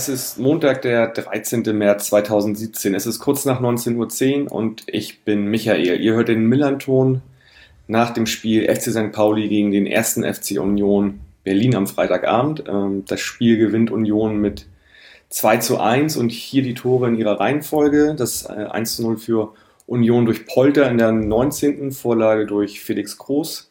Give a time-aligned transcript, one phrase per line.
[0.00, 1.62] es ist Montag, der 13.
[1.76, 2.94] März 2017.
[2.94, 6.00] Es ist kurz nach 19.10 Uhr und ich bin Michael.
[6.00, 7.20] Ihr hört den Millanton
[7.86, 9.12] nach dem Spiel FC St.
[9.12, 12.64] Pauli gegen den ersten FC Union Berlin am Freitagabend.
[12.66, 14.66] Ähm, das Spiel gewinnt Union mit
[15.28, 18.14] 2 zu 1 und hier die Tore in ihrer Reihenfolge.
[18.16, 19.52] Das 1 äh, zu 0 für
[19.86, 21.92] Union durch Polter in der 19.
[21.92, 23.68] Vorlage durch Felix Groß.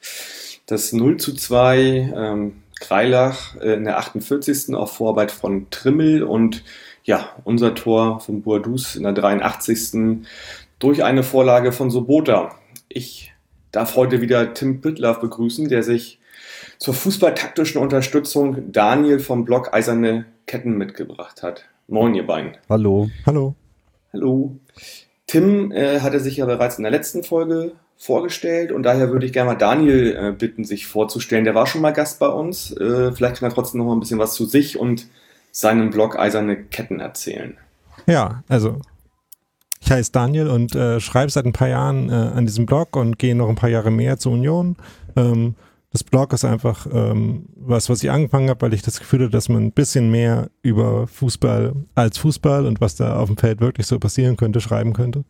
[0.67, 4.75] Das 0 zu 2 ähm, Kreilach äh, in der 48.
[4.75, 6.63] auf Vorarbeit von Trimmel und
[7.03, 10.25] ja, unser Tor von Boadus in der 83.
[10.79, 12.55] durch eine Vorlage von Sobota.
[12.87, 13.33] Ich
[13.71, 16.19] darf heute wieder Tim Püttlaff begrüßen, der sich
[16.77, 21.65] zur fußballtaktischen Unterstützung Daniel vom Blog Eiserne Ketten mitgebracht hat.
[21.87, 22.57] Moin, ihr beiden.
[22.69, 23.09] Hallo.
[23.25, 23.55] Hallo.
[24.13, 24.55] Hallo.
[25.27, 29.33] Tim äh, hatte sich ja bereits in der letzten Folge vorgestellt und daher würde ich
[29.33, 31.43] gerne mal Daniel äh, bitten, sich vorzustellen.
[31.43, 32.71] Der war schon mal Gast bei uns.
[32.71, 35.07] Äh, vielleicht kann er trotzdem noch mal ein bisschen was zu sich und
[35.51, 37.57] seinem Blog Eiserne Ketten erzählen.
[38.07, 38.79] Ja, also
[39.81, 43.19] ich heiße Daniel und äh, schreibe seit ein paar Jahren äh, an diesem Blog und
[43.19, 44.77] gehe noch ein paar Jahre mehr zur Union.
[45.17, 45.55] Ähm,
[45.91, 49.31] das Blog ist einfach ähm, was, was ich angefangen habe, weil ich das Gefühl hatte,
[49.31, 53.59] dass man ein bisschen mehr über Fußball als Fußball und was da auf dem Feld
[53.59, 55.25] wirklich so passieren könnte, schreiben könnte.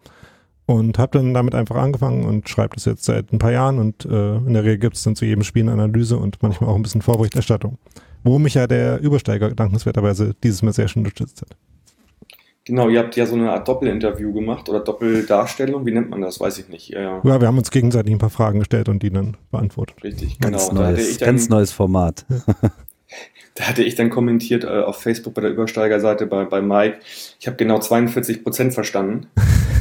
[0.69, 4.05] Und habe dann damit einfach angefangen und schreibe das jetzt seit ein paar Jahren und
[4.05, 6.75] äh, in der Regel gibt es dann zu jedem Spiel eine Analyse und manchmal auch
[6.75, 7.79] ein bisschen Vorberichterstattung.
[8.23, 11.57] Wo mich ja der Übersteiger dankenswerterweise dieses Mal sehr schön unterstützt hat.
[12.65, 16.39] Genau, ihr habt ja so eine Art Doppelinterview gemacht oder Doppeldarstellung, wie nennt man das?
[16.39, 16.89] Weiß ich nicht.
[16.89, 20.03] Ja, ja wir haben uns gegenseitig ein paar Fragen gestellt und die dann beantwortet.
[20.03, 20.83] Richtig, ganz genau.
[20.83, 22.27] Neues, dann, ganz neues Format.
[23.55, 26.99] da hatte ich dann kommentiert äh, auf Facebook bei der Übersteigerseite bei, bei Mike,
[27.39, 29.25] ich habe genau 42 Prozent verstanden.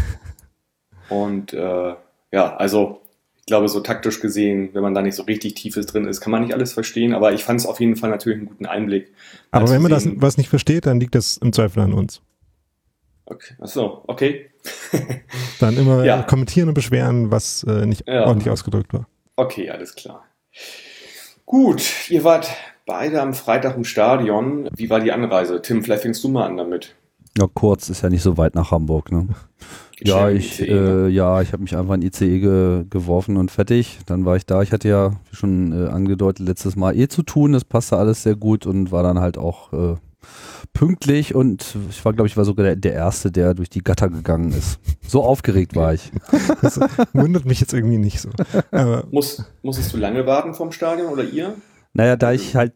[1.09, 1.95] und äh,
[2.33, 3.01] ja, also
[3.39, 6.31] ich glaube, so taktisch gesehen, wenn man da nicht so richtig tiefes drin ist, kann
[6.31, 9.13] man nicht alles verstehen, aber ich fand es auf jeden Fall natürlich einen guten Einblick.
[9.51, 12.21] Aber wenn man das was nicht versteht, dann liegt das im Zweifel an uns.
[13.25, 13.55] Okay.
[13.59, 14.51] Achso, okay.
[15.61, 16.23] Dann immer ja.
[16.23, 18.27] kommentieren und beschweren, was äh, nicht ja.
[18.27, 19.07] ordentlich ausgedrückt war.
[19.37, 20.25] Okay, alles klar.
[21.45, 22.49] Gut, ihr wart
[22.87, 24.69] beide am Freitag im Stadion.
[24.75, 25.63] Wie war die Anreise?
[25.63, 26.95] Tim, vielleicht fängst du mal an damit.
[27.37, 29.29] Ja, kurz, ist ja nicht so weit nach Hamburg, ne?
[30.05, 31.09] ja, ich, ICE, äh, ne?
[31.09, 33.99] ja, ich habe mich einfach in ICE ge geworfen und fertig.
[34.07, 34.63] Dann war ich da.
[34.63, 37.53] Ich hatte ja schon äh, angedeutet letztes Mal eh zu tun.
[37.53, 39.97] Das passte alles sehr gut und war dann halt auch äh,
[40.73, 44.09] pünktlich und ich war, glaube ich, war sogar der, der, Erste, der durch die Gatter
[44.09, 44.79] gegangen ist.
[45.07, 46.13] So aufgeregt war ich.
[46.63, 46.81] Das
[47.13, 48.31] wundert mich jetzt irgendwie nicht so.
[48.71, 51.55] Aber Muss, musstest du lange warten vom Stadion oder ihr?
[51.93, 52.73] Naja, da ich halt,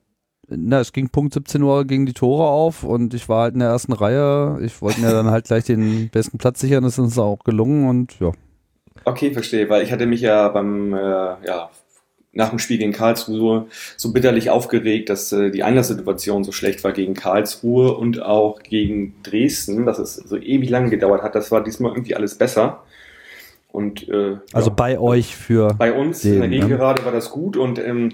[0.56, 3.60] na, es ging Punkt 17 Uhr gegen die Tore auf und ich war halt in
[3.60, 4.58] der ersten Reihe.
[4.62, 7.88] Ich wollte mir dann halt gleich den besten Platz sichern, das ist uns auch gelungen
[7.88, 8.32] und ja.
[9.04, 11.70] Okay, verstehe, weil ich hatte mich ja beim äh, ja,
[12.32, 16.92] nach dem Spiel gegen Karlsruhe so bitterlich aufgeregt, dass äh, die Einlasssituation so schlecht war
[16.92, 21.34] gegen Karlsruhe und auch gegen Dresden, dass es so ewig lang gedauert hat.
[21.34, 22.82] Das war diesmal irgendwie alles besser.
[23.70, 25.74] Und, äh, also ja, bei euch für.
[25.74, 26.76] Bei uns den, in der Gegend ne?
[26.76, 28.12] gerade war das gut und ähm,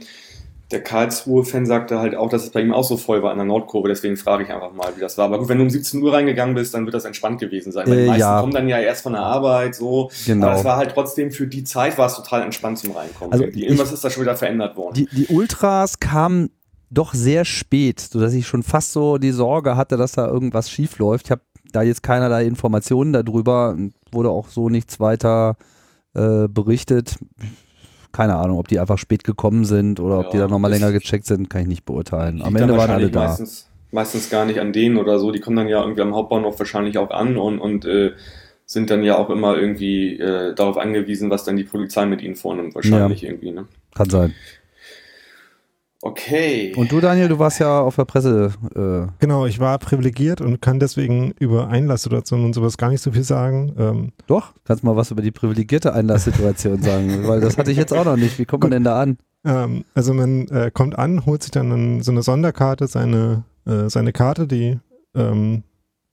[0.70, 3.46] der Karlsruhe-Fan sagte halt auch, dass es bei ihm auch so voll war an der
[3.46, 5.24] Nordkurve, deswegen frage ich einfach mal, wie das war.
[5.24, 7.86] Aber gut, wenn du um 17 Uhr reingegangen bist, dann wird das entspannt gewesen sein.
[7.88, 8.40] Weil die äh, meisten ja.
[8.40, 10.10] kommen dann ja erst von der Arbeit, so.
[10.26, 10.46] Genau.
[10.46, 13.32] Aber es war halt trotzdem für die Zeit war es total entspannt zum Reinkommen.
[13.32, 14.94] Also Irgendwas ich, ist da schon wieder verändert worden.
[14.94, 16.50] Die, die Ultras kamen
[16.90, 20.98] doch sehr spät, sodass ich schon fast so die Sorge hatte, dass da irgendwas schief
[20.98, 21.26] läuft.
[21.26, 21.42] Ich habe
[21.72, 23.76] da jetzt keinerlei Informationen darüber,
[24.12, 25.56] wurde auch so nichts weiter
[26.14, 27.16] äh, berichtet
[28.12, 30.92] keine Ahnung, ob die einfach spät gekommen sind oder ja, ob die da nochmal länger
[30.92, 32.42] gecheckt sind, kann ich nicht beurteilen.
[32.42, 33.26] Am Ende waren alle da.
[33.26, 36.58] Meistens, meistens gar nicht an denen oder so, die kommen dann ja irgendwie am Hauptbahnhof
[36.58, 38.12] wahrscheinlich auch an und, und äh,
[38.64, 42.36] sind dann ja auch immer irgendwie äh, darauf angewiesen, was dann die Polizei mit ihnen
[42.36, 43.50] vornimmt, wahrscheinlich ja, irgendwie.
[43.50, 43.66] Ne?
[43.94, 44.34] Kann sein.
[46.00, 46.72] Okay.
[46.76, 48.52] Und du, Daniel, du warst ja auf der Presse.
[48.74, 53.10] Äh genau, ich war privilegiert und kann deswegen über Einlasssituationen und sowas gar nicht so
[53.10, 53.74] viel sagen.
[53.78, 57.92] Ähm Doch, kannst mal was über die privilegierte Einlasssituation sagen, weil das hatte ich jetzt
[57.92, 58.38] auch noch nicht.
[58.38, 59.18] Wie kommt man denn da an?
[59.44, 64.12] Ähm, also man äh, kommt an, holt sich dann so eine Sonderkarte, seine, äh, seine
[64.12, 64.78] Karte, die
[65.16, 65.64] ähm,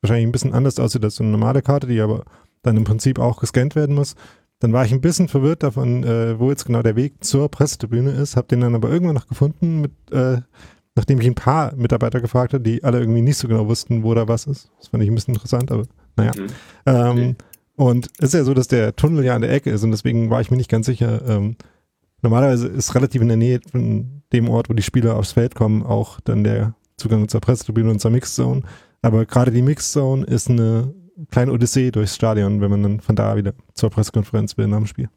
[0.02, 2.24] wahrscheinlich ein bisschen anders aussieht als so eine normale Karte, die aber
[2.64, 4.16] dann im Prinzip auch gescannt werden muss.
[4.60, 8.12] Dann war ich ein bisschen verwirrt davon, äh, wo jetzt genau der Weg zur Pressetribüne
[8.12, 10.42] ist, habe den dann aber irgendwann noch gefunden, mit, äh,
[10.96, 14.14] nachdem ich ein paar Mitarbeiter gefragt habe, die alle irgendwie nicht so genau wussten, wo
[14.14, 14.72] da was ist.
[14.80, 15.84] Das fand ich ein bisschen interessant, aber
[16.16, 16.32] naja.
[16.36, 16.48] Mhm.
[16.86, 17.36] Ähm, okay.
[17.76, 20.30] Und es ist ja so, dass der Tunnel ja an der Ecke ist und deswegen
[20.30, 21.22] war ich mir nicht ganz sicher.
[21.28, 21.58] Ähm,
[22.22, 25.84] normalerweise ist relativ in der Nähe von dem Ort, wo die Spieler aufs Feld kommen,
[25.84, 28.62] auch dann der Zugang zur Pressetribüne und zur Mixzone.
[29.02, 30.94] Aber gerade die Mixzone ist eine
[31.32, 34.88] kleine Odyssee durchs Stadion, wenn man dann von da wieder zur Pressekonferenz will nach dem
[34.88, 35.10] Spiel.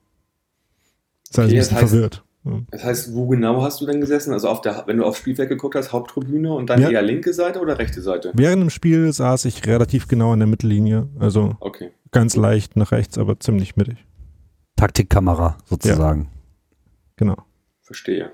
[1.30, 2.24] Das heißt, okay, ein bisschen heißt, verwirrt.
[2.70, 4.32] Das heißt, wo genau hast du denn gesessen?
[4.32, 6.90] Also auf der, wenn du aufs Spielfeld geguckt hast, Haupttribüne und dann ja.
[6.90, 8.32] eher linke Seite oder rechte Seite?
[8.34, 11.90] Während dem Spiel saß ich relativ genau an der Mittellinie, also okay.
[12.10, 13.98] ganz leicht nach rechts, aber ziemlich mittig.
[14.76, 16.22] Taktikkamera sozusagen.
[16.22, 16.28] Ja.
[17.16, 17.36] Genau.
[17.82, 18.30] Verstehe.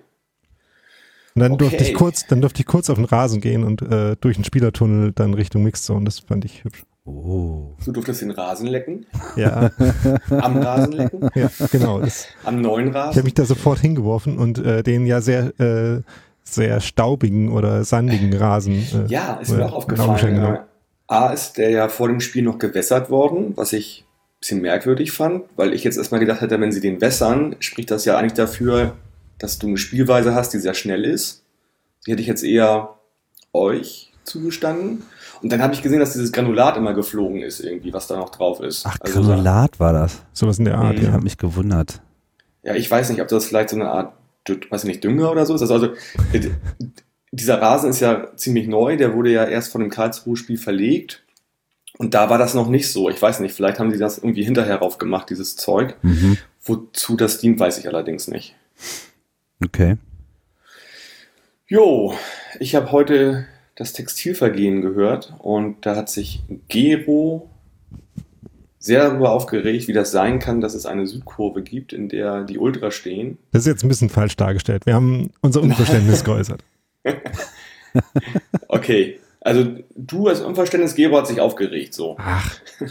[1.35, 1.65] Und dann okay.
[1.65, 4.45] durfte ich kurz, dann durfte ich kurz auf den Rasen gehen und äh, durch den
[4.45, 6.05] Spielertunnel dann Richtung Mixzone.
[6.05, 6.85] Das fand ich hübsch.
[7.07, 7.77] Oh.
[7.85, 9.05] Du durftest den Rasen lecken?
[9.37, 9.71] Ja.
[10.31, 11.29] Am Rasen lecken?
[11.35, 12.01] Ja, genau.
[12.01, 13.11] Das, Am neuen Rasen?
[13.11, 16.01] Ich habe mich da sofort hingeworfen und äh, den ja sehr, äh,
[16.45, 18.87] sehr staubigen oder sandigen Rasen.
[18.95, 20.35] Äh, ja, ist mir auch aufgefallen.
[20.35, 20.59] Genau.
[21.07, 25.13] A ist der ja vor dem Spiel noch gewässert worden, was ich ein bisschen merkwürdig
[25.13, 28.33] fand, weil ich jetzt erstmal gedacht hätte, wenn sie den wässern, spricht das ja eigentlich
[28.33, 28.97] dafür,
[29.39, 31.45] dass du eine Spielweise hast, die sehr schnell ist.
[32.07, 32.95] Die hätte ich jetzt eher
[33.53, 35.03] euch zugestanden.
[35.43, 38.31] Und dann habe ich gesehen, dass dieses Granulat immer geflogen ist, irgendwie, was da noch
[38.31, 38.85] drauf ist.
[38.87, 40.23] Ach, also Granulat war das.
[40.33, 41.05] Sowas in der Art, mhm.
[41.05, 41.13] ja.
[41.13, 42.01] Hat mich gewundert.
[42.63, 44.15] Ja, ich weiß nicht, ob das vielleicht so eine Art,
[44.71, 45.63] weiß ich nicht, Dünger oder so ist.
[45.63, 45.91] Also,
[47.31, 51.23] dieser Rasen ist ja ziemlich neu, der wurde ja erst von dem Karlsruhe-Spiel verlegt.
[51.97, 53.09] Und da war das noch nicht so.
[53.09, 55.97] Ich weiß nicht, vielleicht haben sie das irgendwie hinterher rauf gemacht, dieses Zeug.
[56.03, 56.39] Mhm.
[56.63, 58.57] Wozu das dient, weiß ich allerdings nicht.
[59.65, 59.97] Okay.
[61.67, 62.15] Jo,
[62.59, 63.47] ich habe heute
[63.77, 67.51] das Textilvergehen gehört und da hat sich Gero
[68.79, 72.59] sehr darüber aufgeregt, wie das sein kann, dass es eine Südkurve gibt, in der die
[72.59, 73.39] Ultra stehen.
[73.51, 74.85] Das ist jetzt ein bisschen falsch dargestellt.
[74.85, 76.63] Wir haben unser Unverständnis geäußert.
[78.69, 79.67] okay, also
[79.97, 82.17] du als Unverständnis, Gero hat sich aufgeregt, so.
[82.19, 82.59] Ach.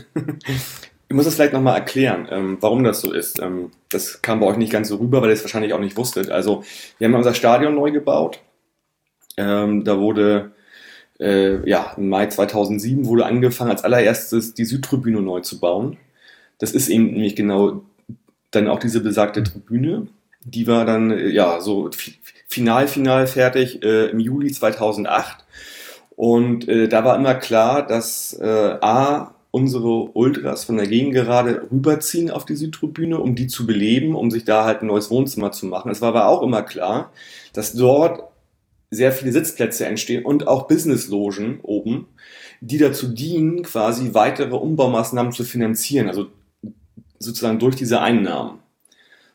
[1.10, 3.40] Ich muss das vielleicht nochmal erklären, ähm, warum das so ist.
[3.40, 5.96] Ähm, das kam bei euch nicht ganz so rüber, weil ihr es wahrscheinlich auch nicht
[5.96, 6.32] wusstet.
[6.32, 6.64] Also,
[6.98, 8.40] wir haben unser Stadion neu gebaut.
[9.38, 10.54] Ähm, da wurde
[11.20, 15.98] äh, ja, im Mai 2007 wurde angefangen, als allererstes die Südtribüne neu zu bauen.
[16.60, 17.84] Das ist eben nämlich genau
[18.52, 20.08] dann auch diese besagte Tribüne.
[20.44, 21.90] Die war dann äh, ja so
[22.48, 25.46] final, final fertig äh, im Juli 2008.
[26.16, 31.68] Und äh, da war immer klar, dass äh, A, unsere Ultras von der Gegend gerade
[31.72, 35.52] rüberziehen auf die Südtribüne, um die zu beleben, um sich da halt ein neues Wohnzimmer
[35.52, 35.92] zu machen.
[35.92, 37.12] Es war aber auch immer klar,
[37.54, 38.33] dass dort
[38.94, 42.08] sehr viele Sitzplätze entstehen und auch Businesslogen oben,
[42.62, 46.28] die dazu dienen, quasi weitere Umbaumaßnahmen zu finanzieren, also
[47.20, 48.60] sozusagen durch diese Einnahmen.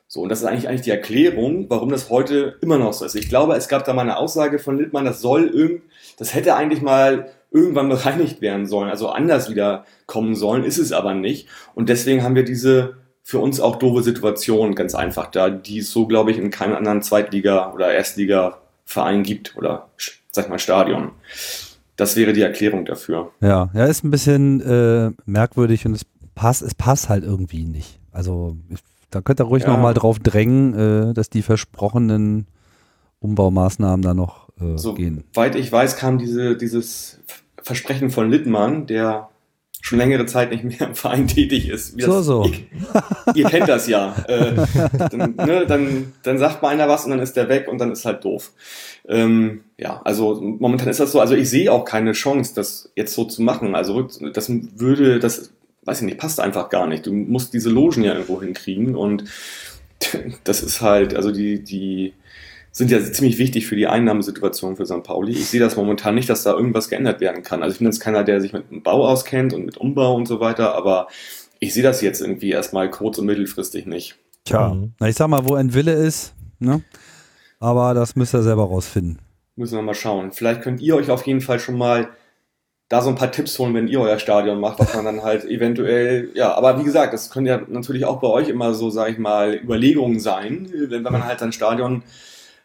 [0.06, 3.14] So, und das ist eigentlich, eigentlich die Erklärung, warum das heute immer noch so ist.
[3.14, 5.82] Ich glaube, es gab da mal eine Aussage von Littmann, das soll irgend,
[6.16, 10.92] das hätte eigentlich mal irgendwann bereinigt werden sollen, also anders wieder kommen sollen, ist es
[10.92, 11.48] aber nicht.
[11.74, 15.90] Und deswegen haben wir diese für uns auch doofe Situation ganz einfach da, die es
[15.90, 19.90] so, glaube ich, in keinem anderen Zweitliga- oder Erstliga Verein gibt oder
[20.30, 21.10] sag mal Stadion.
[21.96, 23.32] Das wäre die Erklärung dafür.
[23.42, 28.00] Ja, ja, ist ein bisschen äh, merkwürdig und es passt, es passt halt irgendwie nicht.
[28.12, 28.56] Also
[29.10, 29.68] da könnt ihr ruhig ja.
[29.68, 32.46] nochmal drauf drängen, äh, dass die versprochenen
[33.20, 35.24] Umbaumaßnahmen da noch äh, so gehen.
[35.34, 37.20] Soweit ich weiß, kam diese, dieses
[37.62, 39.28] Versprechen von Littmann, der
[39.88, 41.98] schon längere Zeit nicht mehr im Verein tätig ist.
[41.98, 42.44] so, das, so.
[42.44, 44.14] Ihr, ihr, kennt das ja.
[44.28, 44.54] Äh,
[45.10, 47.90] dann, ne, dann, dann sagt mal einer was und dann ist der weg und dann
[47.90, 48.52] ist halt doof.
[49.08, 51.20] Ähm, ja, also momentan ist das so.
[51.20, 53.74] Also ich sehe auch keine Chance, das jetzt so zu machen.
[53.74, 55.52] Also das würde, das
[55.84, 57.06] weiß ich nicht, passt einfach gar nicht.
[57.06, 59.24] Du musst diese Logen ja irgendwo hinkriegen und
[60.44, 62.12] das ist halt, also die, die,
[62.78, 65.02] sind ja ziemlich wichtig für die Einnahmesituation für St.
[65.02, 65.32] Pauli.
[65.32, 67.62] Ich sehe das momentan nicht, dass da irgendwas geändert werden kann.
[67.62, 70.26] Also ich bin jetzt keiner, der sich mit dem Bau auskennt und mit Umbau und
[70.26, 71.08] so weiter, aber
[71.58, 74.16] ich sehe das jetzt irgendwie erstmal kurz- und mittelfristig nicht.
[74.44, 74.92] Tja, mhm.
[75.00, 76.82] na ich sag mal, wo ein Wille ist, ne?
[77.58, 79.18] Aber das müsst ihr selber rausfinden.
[79.56, 80.30] Müssen wir mal schauen.
[80.30, 82.08] Vielleicht könnt ihr euch auf jeden Fall schon mal
[82.88, 85.44] da so ein paar Tipps holen, wenn ihr euer Stadion macht, was man dann halt
[85.44, 89.10] eventuell, ja, aber wie gesagt, das können ja natürlich auch bei euch immer so, sag
[89.10, 92.04] ich mal, Überlegungen sein, wenn, wenn man halt sein Stadion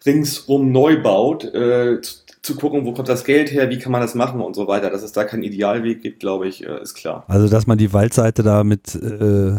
[0.06, 4.02] ringsum neu baut, äh, zu, zu, gucken, wo kommt das Geld her, wie kann man
[4.02, 4.90] das machen und so weiter.
[4.90, 7.26] Dass es da keinen Idealweg gibt, glaube ich, äh, ist klar.
[7.28, 9.58] Also, dass man die Waldseite da mit, äh,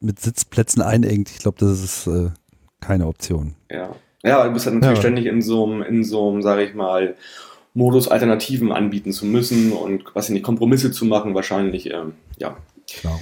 [0.00, 2.30] mit Sitzplätzen einengt, ich glaube, das ist äh,
[2.80, 3.54] keine Option.
[3.70, 3.90] Ja.
[4.22, 5.02] Ja, du bist halt natürlich ja.
[5.02, 7.14] ständig in so einem, in so einem, sage ich mal,
[7.72, 12.56] Modus Alternativen anbieten zu müssen und was nicht, Kompromisse zu machen, wahrscheinlich, ähm, ja.
[12.86, 13.18] Klaro.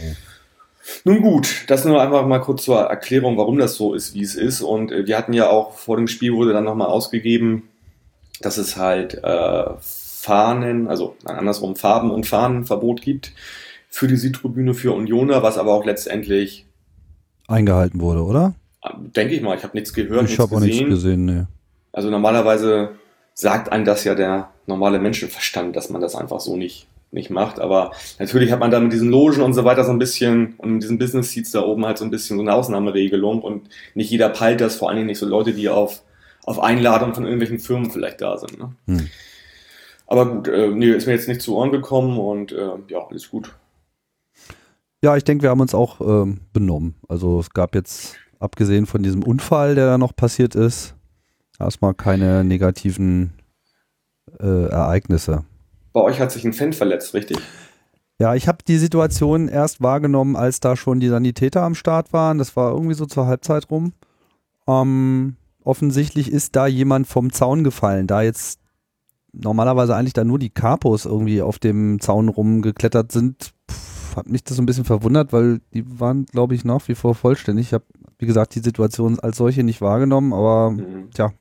[1.05, 4.35] Nun gut, das nur einfach mal kurz zur Erklärung, warum das so ist, wie es
[4.35, 4.63] ist.
[4.63, 7.65] Und äh, wir hatten ja auch vor dem Spiel wurde dann nochmal ausgegeben,
[8.41, 13.33] dass es halt äh, Fahnen, also andersrum Farben und Fahnenverbot gibt
[13.89, 16.67] für die Südtribüne für Unioner, was aber auch letztendlich
[17.47, 18.55] eingehalten wurde, oder?
[19.17, 20.29] Denke ich mal, ich habe nichts gehört.
[20.29, 21.45] Ich habe auch nichts gesehen, nee.
[21.93, 22.91] Also normalerweise
[23.35, 27.61] sagt einem das ja der normale Menschenverstand, dass man das einfach so nicht nicht macht.
[27.61, 30.75] Aber natürlich hat man da mit diesen Logen und so weiter so ein bisschen und
[30.75, 34.11] mit diesen Business Seats da oben halt so ein bisschen so eine Ausnahmeregelung und nicht
[34.11, 36.03] jeder peilt das, vor allen Dingen nicht so Leute, die auf,
[36.45, 38.59] auf Einladung von irgendwelchen Firmen vielleicht da sind.
[38.59, 38.73] Ne?
[38.87, 39.09] Hm.
[40.07, 43.31] Aber gut, äh, nee, ist mir jetzt nicht zu Ohren gekommen und äh, ja, alles
[43.31, 43.55] gut.
[45.03, 46.97] Ja, ich denke, wir haben uns auch ähm, benommen.
[47.09, 50.95] Also es gab jetzt, abgesehen von diesem Unfall, der da noch passiert ist,
[51.61, 53.33] erstmal keine negativen
[54.41, 55.45] äh, Ereignisse.
[55.93, 57.39] Bei euch hat sich ein Fan verletzt, richtig?
[58.21, 62.39] Ja, ich habe die Situation erst wahrgenommen, als da schon die Sanitäter am Start waren.
[62.39, 63.93] Das war irgendwie so zur Halbzeit rum.
[64.67, 68.09] Ähm, offensichtlich ist da jemand vom Zaun gefallen.
[68.09, 68.61] Da jetzt
[69.33, 74.43] normalerweise eigentlich da nur die Kapos irgendwie auf dem Zaun rumgeklettert sind, pff, hat mich
[74.43, 77.69] das ein bisschen verwundert, weil die waren, glaube ich, nach wie vor vollständig.
[77.69, 77.85] Ich habe,
[78.19, 81.11] wie gesagt, die Situation als solche nicht wahrgenommen, aber mhm.
[81.13, 81.33] tja,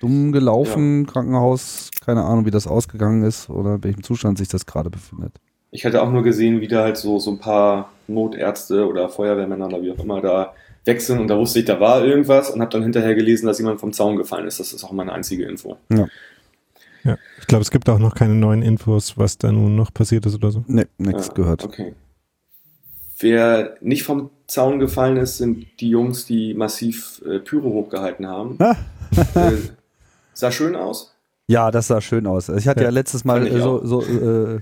[0.00, 1.12] dumm gelaufen, ja.
[1.12, 5.32] Krankenhaus, keine Ahnung, wie das ausgegangen ist oder in welchem Zustand sich das gerade befindet.
[5.70, 9.66] Ich hatte auch nur gesehen, wie da halt so, so ein paar Notärzte oder Feuerwehrmänner
[9.66, 12.70] oder wie auch immer da wechseln und da wusste ich, da war irgendwas und habe
[12.70, 14.58] dann hinterher gelesen, dass jemand vom Zaun gefallen ist.
[14.58, 15.76] Das ist auch meine einzige Info.
[15.92, 16.06] Ja.
[17.04, 20.26] Ja, ich glaube, es gibt auch noch keine neuen Infos, was da nun noch passiert
[20.26, 20.64] ist oder so.
[20.66, 21.64] Nee, nichts ja, gehört.
[21.64, 21.94] Okay.
[23.20, 28.56] Wer nicht vom Zaun gefallen ist, sind die Jungs, die massiv äh, Pyro hochgehalten haben.
[28.58, 28.76] Ah.
[29.34, 29.56] äh,
[30.38, 31.14] sah schön aus.
[31.46, 32.48] Ja, das sah schön aus.
[32.48, 34.60] Ich hatte ja, ja letztes Mal so, so äh,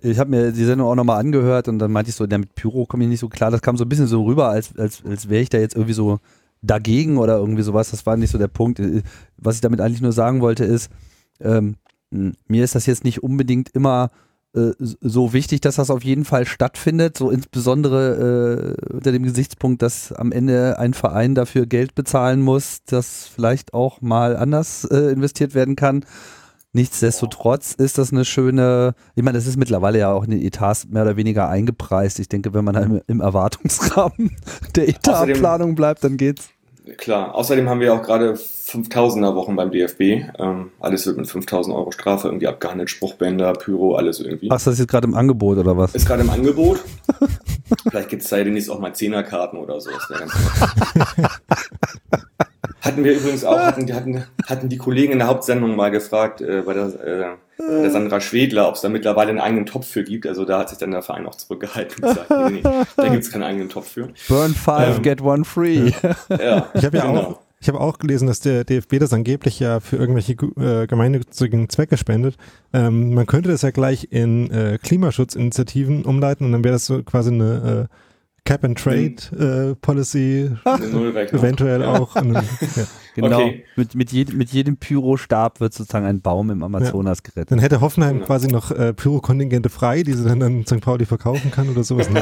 [0.00, 2.54] ich habe mir die Sendung auch nochmal angehört und dann meinte ich so, ja, mit
[2.54, 3.50] Pyro komme ich nicht so klar.
[3.50, 5.92] Das kam so ein bisschen so rüber, als, als, als wäre ich da jetzt irgendwie
[5.92, 6.18] so
[6.62, 7.90] dagegen oder irgendwie sowas.
[7.90, 8.80] Das war nicht so der Punkt.
[8.80, 9.02] Äh,
[9.36, 10.90] was ich damit eigentlich nur sagen wollte ist,
[11.40, 11.76] ähm,
[12.10, 14.10] mir ist das jetzt nicht unbedingt immer
[14.54, 20.12] so wichtig, dass das auf jeden Fall stattfindet, so insbesondere äh, unter dem Gesichtspunkt, dass
[20.12, 25.54] am Ende ein Verein dafür Geld bezahlen muss, das vielleicht auch mal anders äh, investiert
[25.54, 26.04] werden kann.
[26.74, 30.86] Nichtsdestotrotz ist das eine schöne, ich meine, das ist mittlerweile ja auch in den Etats
[30.88, 32.18] mehr oder weniger eingepreist.
[32.18, 34.36] Ich denke, wenn man im, im Erwartungsrahmen
[34.76, 36.48] der Etatplanung bleibt, dann geht's.
[36.96, 40.00] Klar, außerdem haben wir auch gerade 5000er Wochen beim DFB.
[40.38, 42.90] Ähm, alles wird mit 5000 Euro Strafe irgendwie abgehandelt.
[42.90, 44.50] Spruchbänder, Pyro, alles irgendwie.
[44.50, 45.94] Ach, das ist jetzt gerade im Angebot oder was?
[45.94, 46.80] Ist gerade im Angebot.
[47.88, 49.90] Vielleicht gibt es da demnächst auch mal Zehnerkarten oder so.
[52.92, 56.62] hatten wir übrigens auch, hatten, hatten, hatten die Kollegen in der Hauptsendung mal gefragt, äh,
[56.64, 57.24] bei der, äh,
[57.58, 60.26] der Sandra Schwedler, ob es da mittlerweile einen eigenen Topf für gibt.
[60.26, 63.24] Also da hat sich dann der Verein auch zurückgehalten und gesagt, nee, nee, da gibt
[63.24, 64.08] es keinen eigenen Topf für.
[64.28, 65.92] Burn five, ähm, get one free.
[66.28, 67.20] Ja, ich habe ja genau.
[67.20, 71.68] auch ich habe auch gelesen, dass der DFB das angeblich ja für irgendwelche äh, gemeinnützigen
[71.68, 72.34] Zwecke spendet.
[72.72, 77.04] Ähm, man könnte das ja gleich in äh, Klimaschutzinitiativen umleiten und dann wäre das so
[77.04, 77.94] quasi eine äh,
[78.44, 82.16] Cap and Trade äh, Policy, eventuell auch.
[82.24, 82.86] Ja.
[83.14, 83.40] Genau.
[83.40, 83.64] Okay.
[83.76, 87.30] Mit, mit, jed mit jedem Pyrostab wird sozusagen ein Baum im Amazonas ja.
[87.30, 87.52] gerettet.
[87.52, 88.26] Dann hätte Hoffenheim genau.
[88.26, 90.80] quasi noch äh, Pyro-Kontingente frei, die sie dann an St.
[90.80, 92.08] Pauli verkaufen kann oder sowas.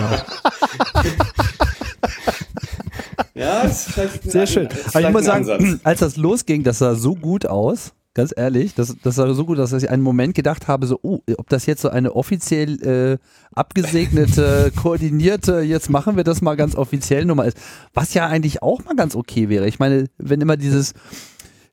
[3.35, 4.69] Ja, das ist Sehr schön.
[4.93, 5.81] Aber ich muss sagen, Ansatz.
[5.83, 7.95] als das losging, das sah so gut aus.
[8.13, 11.21] Ganz ehrlich, das, das sah so gut dass ich einen Moment gedacht habe, so, oh,
[11.37, 13.19] ob das jetzt so eine offiziell äh,
[13.55, 17.57] abgesegnete, koordinierte, jetzt machen wir das mal ganz offiziell Nummer ist,
[17.95, 19.69] was ja eigentlich auch mal ganz okay wäre.
[19.69, 20.95] Ich meine, wenn immer dieses,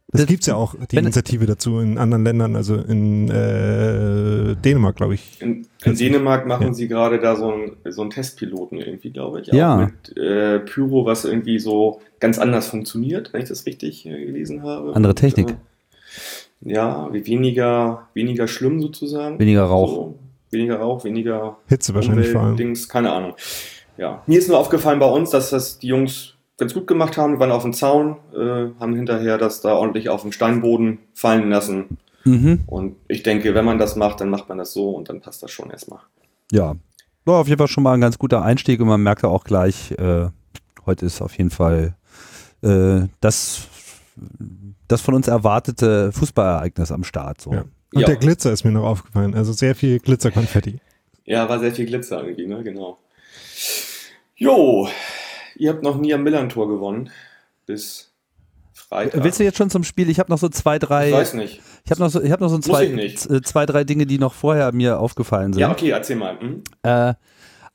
[0.09, 4.55] das, das gibt es ja auch, die Initiative dazu in anderen Ländern, also in äh,
[4.55, 5.41] Dänemark, glaube ich.
[5.41, 6.73] In, in Dänemark machen ja.
[6.73, 9.47] sie gerade da so einen so einen Testpiloten irgendwie, glaube ich.
[9.47, 9.75] Ja.
[9.75, 14.63] mit äh, Pyro, was irgendwie so ganz anders funktioniert, wenn ich das richtig äh, gelesen
[14.63, 14.95] habe.
[14.95, 15.47] Andere Technik.
[15.47, 15.57] Und, äh,
[16.61, 19.39] ja, weniger, weniger schlimm sozusagen.
[19.39, 19.89] Weniger Rauch.
[19.89, 20.19] So,
[20.51, 22.57] weniger Rauch, weniger Hitze wahrscheinlich vor allem.
[22.57, 23.33] Dings, keine Ahnung.
[23.97, 24.23] Ja.
[24.27, 27.33] Mir ist nur aufgefallen bei uns, dass das die Jungs ganz gut gemacht haben.
[27.33, 31.49] Wir waren auf dem Zaun, äh, haben hinterher das da ordentlich auf den Steinboden fallen
[31.49, 31.97] lassen.
[32.23, 32.61] Mhm.
[32.67, 35.41] Und ich denke, wenn man das macht, dann macht man das so und dann passt
[35.43, 36.01] das schon erstmal.
[36.51, 36.75] Ja,
[37.25, 39.91] war auf jeden Fall schon mal ein ganz guter Einstieg und man merkt auch gleich,
[39.91, 40.27] äh,
[40.85, 41.95] heute ist auf jeden Fall
[42.63, 43.67] äh, das,
[44.87, 47.41] das von uns erwartete Fußballereignis am Start.
[47.41, 47.53] So.
[47.53, 47.65] Ja.
[47.93, 48.07] Und ja.
[48.07, 49.33] der Glitzer ist mir noch aufgefallen.
[49.33, 50.79] Also sehr viel Glitzerkonfetti.
[51.25, 52.63] Ja, war sehr viel Glitzer irgendwie, ne?
[52.63, 52.97] Genau.
[54.35, 54.87] Jo,
[55.59, 57.09] Ihr habt noch nie am Millantor gewonnen.
[57.65, 58.13] Bis
[58.73, 59.23] Freitag.
[59.23, 60.09] Willst du jetzt schon zum Spiel?
[60.09, 61.09] Ich habe noch so zwei, drei.
[61.09, 61.61] Ich weiß nicht.
[61.83, 64.33] Ich habe noch so, ich habe noch so zwei, äh, zwei, drei Dinge, die noch
[64.33, 65.61] vorher mir aufgefallen sind.
[65.61, 66.35] Ja, okay, erzähl mal.
[66.35, 66.63] Mhm.
[66.83, 67.13] Äh,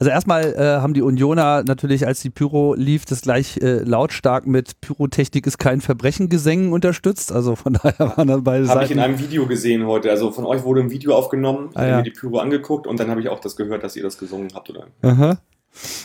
[0.03, 4.49] also erstmal äh, haben die Unioner natürlich, als die Pyro lief, das gleich äh, lautstark
[4.49, 7.31] mit Pyrotechnik ist kein Verbrechen Gesängen unterstützt.
[7.31, 10.11] Also von daher waren dann beide Habe ich in einem Video gesehen heute.
[10.11, 11.97] Also von euch wurde ein Video aufgenommen, ich ah, ja.
[11.99, 14.49] mir die Pyro angeguckt und dann habe ich auch das gehört, dass ihr das gesungen
[14.57, 14.89] habt, oder?
[15.03, 15.39] Aha.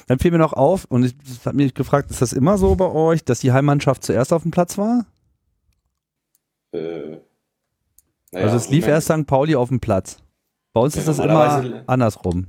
[0.06, 2.86] Dann fiel mir noch auf, und ich habe mich gefragt, ist das immer so bei
[2.86, 5.08] euch, dass die Heimmannschaft zuerst auf dem Platz war?
[6.72, 7.18] Äh,
[8.32, 9.26] naja, also es lief erst St.
[9.26, 10.20] Pauli auf dem Platz.
[10.74, 12.46] Bei uns Ja, ist das immer andersrum.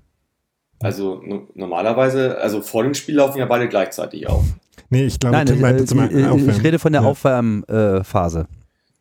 [0.81, 4.45] Also no normalerweise, also vor dem Spiel laufen ja beide gleichzeitig auf.
[4.91, 6.51] Nee, ich glaube, Nein, äh, äh, zum äh, Aufwärmen.
[6.51, 7.09] ich rede von der Ja.
[7.09, 8.47] Aufwärmphase.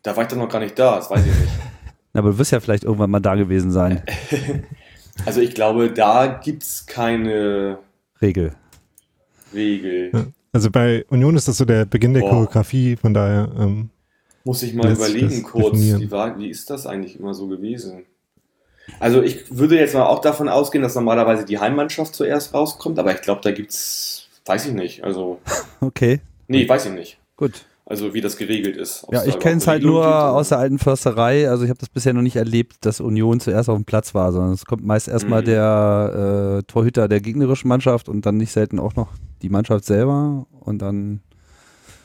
[0.03, 1.53] Da war ich doch noch gar nicht da, das weiß ich nicht.
[2.13, 4.01] Aber du wirst ja vielleicht irgendwann mal da gewesen sein.
[5.25, 7.79] Also ich glaube, da gibt's keine
[8.21, 8.53] Regel.
[9.51, 10.11] Regel.
[10.51, 12.29] Also bei Union ist das so der Beginn der Boah.
[12.29, 13.89] Choreografie, von daher, ähm,
[14.43, 18.03] Muss ich mal überlegen kurz, wie, war, wie ist das eigentlich immer so gewesen?
[18.99, 23.13] Also ich würde jetzt mal auch davon ausgehen, dass normalerweise die Heimmannschaft zuerst rauskommt, aber
[23.13, 25.39] ich glaube, da gibt's, weiß ich nicht, also,
[25.81, 27.17] Okay, nee, weiß ich nicht.
[27.35, 27.65] gut.
[27.89, 29.05] Also wie das geregelt ist.
[29.11, 31.49] Ja, ich kenne es halt nur aus der alten Försterei.
[31.49, 34.33] Also ich habe das bisher noch nicht erlebt, dass Union zuerst auf dem Platz war,
[34.33, 35.45] sondern es kommt meist erstmal Mhm.
[35.45, 39.07] der äh, Torhüter der gegnerischen Mannschaft und dann nicht selten auch noch
[39.41, 41.21] die Mannschaft selber und dann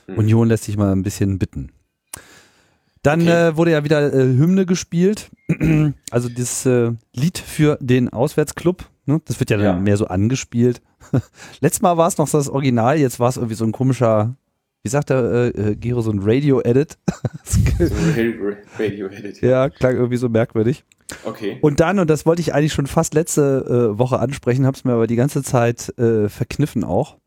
[0.07, 0.17] Mhm.
[0.17, 1.73] Union lässt sich mal ein bisschen bitten.
[3.03, 3.49] Dann Okay.
[3.49, 5.29] äh, wurde ja wieder äh, Hymne gespielt,
[6.11, 8.89] also das äh, Lied für den Auswärtsclub.
[9.05, 9.21] Ne?
[9.25, 9.73] Das wird ja dann Ja.
[9.73, 10.81] mehr so angespielt.
[11.59, 14.35] Letztes Mal war es noch das Original, jetzt war es irgendwie so ein komischer,
[14.83, 16.97] wie sagt der äh, äh, Gero, so ein Radio-Edit.
[18.79, 19.41] Radio-Edit.
[19.41, 20.83] ja, klang irgendwie so merkwürdig.
[21.25, 21.57] Okay.
[21.61, 24.83] Und dann, und das wollte ich eigentlich schon fast letzte äh, Woche ansprechen, habe es
[24.83, 27.17] mir aber die ganze Zeit äh, verkniffen auch.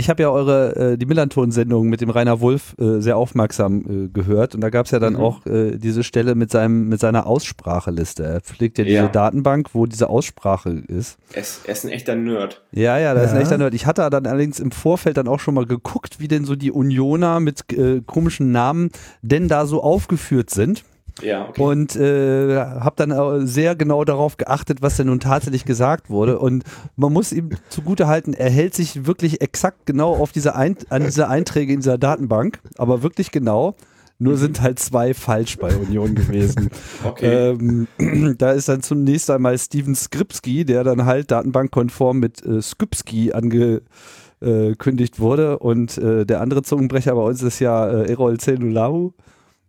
[0.00, 4.08] Ich habe ja eure, äh, die Millanton-Sendung mit dem Rainer Wulff äh, sehr aufmerksam äh,
[4.08, 5.18] gehört und da gab es ja dann Mhm.
[5.20, 8.22] auch äh, diese Stelle mit, seinem, mit seiner Ausspracheliste.
[8.22, 9.08] Er pflegt ja diese Ja.
[9.08, 11.18] Datenbank, wo diese Aussprache ist.
[11.32, 12.62] Er ist, er ist ein echter Nerd.
[12.70, 13.42] Ja, ja, das ist ein Ja.
[13.42, 13.74] echter Nerd.
[13.74, 16.70] Ich hatte dann allerdings im Vorfeld dann auch schon mal geguckt, wie denn so die
[16.70, 18.90] Unioner mit äh, komischen Namen
[19.22, 20.84] denn da so aufgeführt sind.
[21.22, 21.62] Ja, okay.
[21.62, 26.38] Und äh, habe dann sehr genau darauf geachtet, was denn nun tatsächlich gesagt wurde.
[26.38, 26.64] Und
[26.96, 31.04] man muss ihm zugute halten, er hält sich wirklich exakt genau auf diese Ein an
[31.04, 33.74] diese Einträge in dieser Datenbank, aber wirklich genau.
[34.20, 36.70] Nur sind halt zwei falsch bei Union gewesen.
[37.04, 37.52] okay.
[37.52, 37.86] Ähm,
[38.38, 45.20] da ist dann zunächst einmal Steven Skripski, der dann halt datenbankkonform mit äh, Skypski angekündigt
[45.20, 45.60] wurde.
[45.60, 49.12] Und äh, der andere Zungenbrecher bei uns ist ja äh, Erol Zenulahu,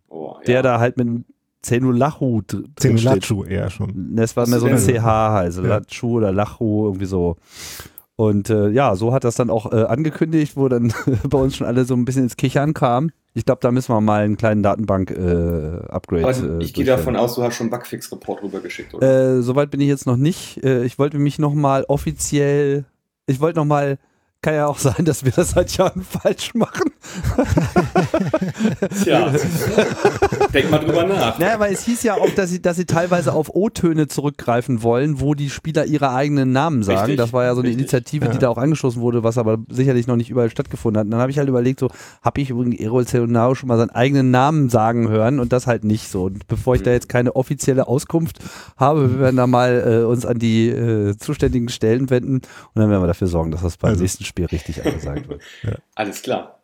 [0.08, 0.44] oh, ja.
[0.46, 1.24] der da halt mit
[1.62, 3.22] Zenulahu dr- drin steht.
[3.24, 4.16] Zenulachu eher schon.
[4.16, 4.78] Das war mehr so ein?
[4.78, 5.78] CH, also Ja.
[5.78, 7.36] Lachu oder Lachu, irgendwie so.
[8.16, 10.92] Und äh, ja, so hat das dann auch äh, angekündigt, wo dann
[11.28, 13.12] bei uns schon alle so ein bisschen ins Kichern kamen.
[13.32, 16.22] Ich glaube, da müssen wir mal einen kleinen Datenbank-Upgrade.
[16.24, 19.38] Aber äh, ich gehe davon aus, du hast schon Bugfix-Report rübergeschickt, oder?
[19.38, 20.62] Äh, Soweit bin ich jetzt noch nicht.
[20.64, 22.84] Äh, ich wollte mich nochmal offiziell,
[23.26, 23.98] ich wollte nochmal,
[24.42, 26.89] kann ja auch sein, dass wir das seit Jahren falsch machen.
[29.04, 29.32] Tja,
[30.54, 31.38] denk mal drüber nach.
[31.38, 35.20] Naja, weil es hieß ja auch, dass sie, dass sie teilweise auf O-Töne zurückgreifen wollen,
[35.20, 36.98] wo die Spieler ihre eigenen Namen sagen.
[37.00, 37.80] Richtig, das war ja so eine richtig.
[37.82, 38.38] Initiative, die Ja.
[38.40, 41.04] da auch angeschlossen wurde, was aber sicherlich noch nicht überall stattgefunden hat.
[41.06, 41.88] Und dann habe ich halt überlegt, so,
[42.22, 45.84] habe ich übrigens Erol Celonaro schon mal seinen eigenen Namen sagen hören und das halt
[45.84, 46.24] nicht so.
[46.24, 48.38] Und bevor ich da jetzt keine offizielle Auskunft
[48.76, 52.42] habe, wir werden da mal äh, uns an die äh, zuständigen Stellen wenden und
[52.74, 55.40] dann werden wir dafür sorgen, dass das beim Also- nächsten Spiel richtig angesagt wird.
[55.94, 56.59] Alles klar.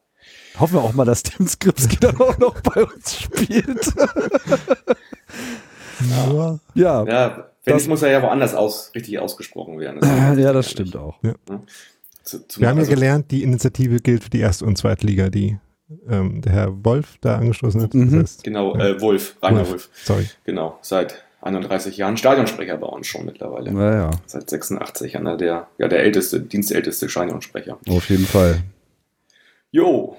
[0.59, 3.93] Hoffen wir auch mal, dass Tim Skripski dann auch noch bei uns spielt.
[6.29, 7.05] Nur, ja.
[7.07, 10.01] Ja, wenn Das- muss er ja woanders aus, richtig ausgesprochen werden.
[10.39, 11.19] Ja, das stimmt auch.
[12.23, 15.29] Zu, zu, wir haben ja also- gelernt, die Initiative gilt für die Erste und Zweitliga,
[15.31, 15.59] die
[16.09, 17.95] ähm, der Herr Wolf da angestoßen hat.
[17.95, 18.11] Mhm.
[18.11, 19.71] Das heißt, Genau, äh, Wolf, Rainer Wolf.
[19.71, 19.89] Wolf.
[20.03, 20.27] sorry.
[20.45, 23.71] Genau, seit 31 Jahren Stadionsprecher bei uns schon mittlerweile.
[23.73, 27.79] Naja, Seit 86, einer der, ja, der älteste, dienstälteste Stadionsprecher.
[27.89, 28.63] auf jeden Fall.
[29.71, 30.17] Jo,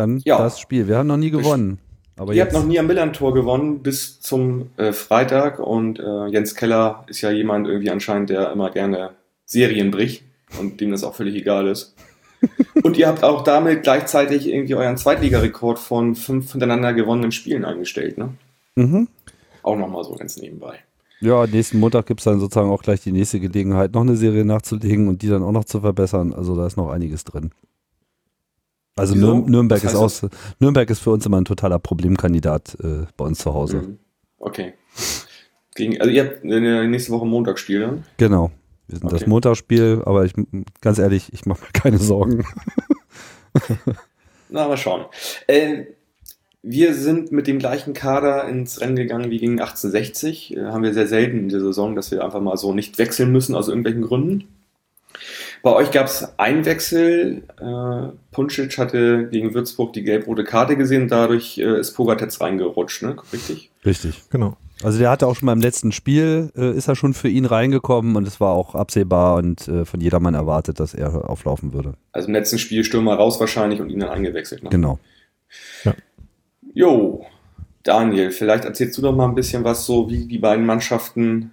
[0.00, 0.38] Dann Ja.
[0.38, 0.88] das Spiel.
[0.88, 1.78] Wir haben noch nie gewonnen.
[2.16, 6.54] Aber ihr habt noch nie am Millantor gewonnen bis zum äh, Freitag und äh, Jens
[6.54, 9.10] Keller ist ja jemand irgendwie anscheinend, der immer gerne
[9.44, 10.22] Serien bricht
[10.58, 11.94] und dem das auch völlig egal ist.
[12.82, 18.16] und ihr habt auch damit gleichzeitig irgendwie euren Zweitligarekord von fünf hintereinander gewonnenen Spielen eingestellt,
[18.16, 18.30] ne?
[18.76, 19.08] mhm.
[19.62, 20.78] Auch nochmal so ganz nebenbei.
[21.20, 24.46] Ja, nächsten Montag gibt es dann sozusagen auch gleich die nächste Gelegenheit, noch eine Serie
[24.46, 26.32] nachzulegen und die dann auch noch zu verbessern.
[26.32, 27.50] Also da ist noch einiges drin.
[28.96, 29.34] Also Wieso?
[29.38, 30.26] Nür Nürnberg ist aus,
[30.58, 33.76] Nürnberg ist für uns immer ein totaler Problemkandidat äh, bei uns zu Hause.
[33.78, 33.98] Mhm.
[34.38, 34.74] Okay.
[35.74, 38.04] Gegen, also ihr habt nächste Woche Montagsspiel, dann?
[38.16, 38.50] Genau.
[38.88, 39.30] Wir sind das Okay.
[39.30, 40.32] Montagsspiel, aber ich
[40.80, 42.44] ganz ehrlich, ich mache mir keine Sorgen.
[44.48, 45.04] Na, mal schauen.
[45.46, 45.84] Äh,
[46.62, 50.56] wir sind mit dem gleichen Kader ins Rennen gegangen wie gegen 1860.
[50.56, 53.32] Äh, haben wir sehr selten in der Saison, dass wir einfach mal so nicht wechseln
[53.32, 54.48] müssen aus irgendwelchen Gründen.
[55.62, 57.42] Bei euch gab es einen Wechsel.
[57.60, 63.16] Äh, Puncic hatte gegen Würzburg die gelb-rote Karte gesehen, dadurch äh, ist Pogatetz reingerutscht, ne?
[63.32, 63.70] Richtig.
[63.84, 64.22] Richtig.
[64.30, 64.56] Genau.
[64.82, 68.16] Also der hatte auch schon beim letzten Spiel, äh, ist er schon für ihn reingekommen
[68.16, 71.94] und es war auch absehbar und äh, von jedermann erwartet, dass er auflaufen würde.
[72.12, 74.62] Also im letzten Spiel Stürmer raus wahrscheinlich und ihn dann eingewechselt.
[74.62, 74.70] Ne?
[74.70, 74.98] Genau.
[76.72, 77.26] Jo.
[77.82, 81.52] Daniel, vielleicht erzählst du doch mal ein bisschen was so, wie die beiden Mannschaften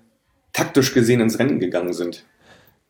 [0.53, 2.25] taktisch gesehen ins Rennen gegangen sind.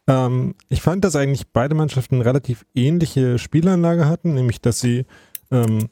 [0.07, 5.05] Ähm, ich fand, dass eigentlich beide Mannschaften relativ ähnliche Spielanlage hatten, nämlich dass sie
[5.51, 5.89] ähm,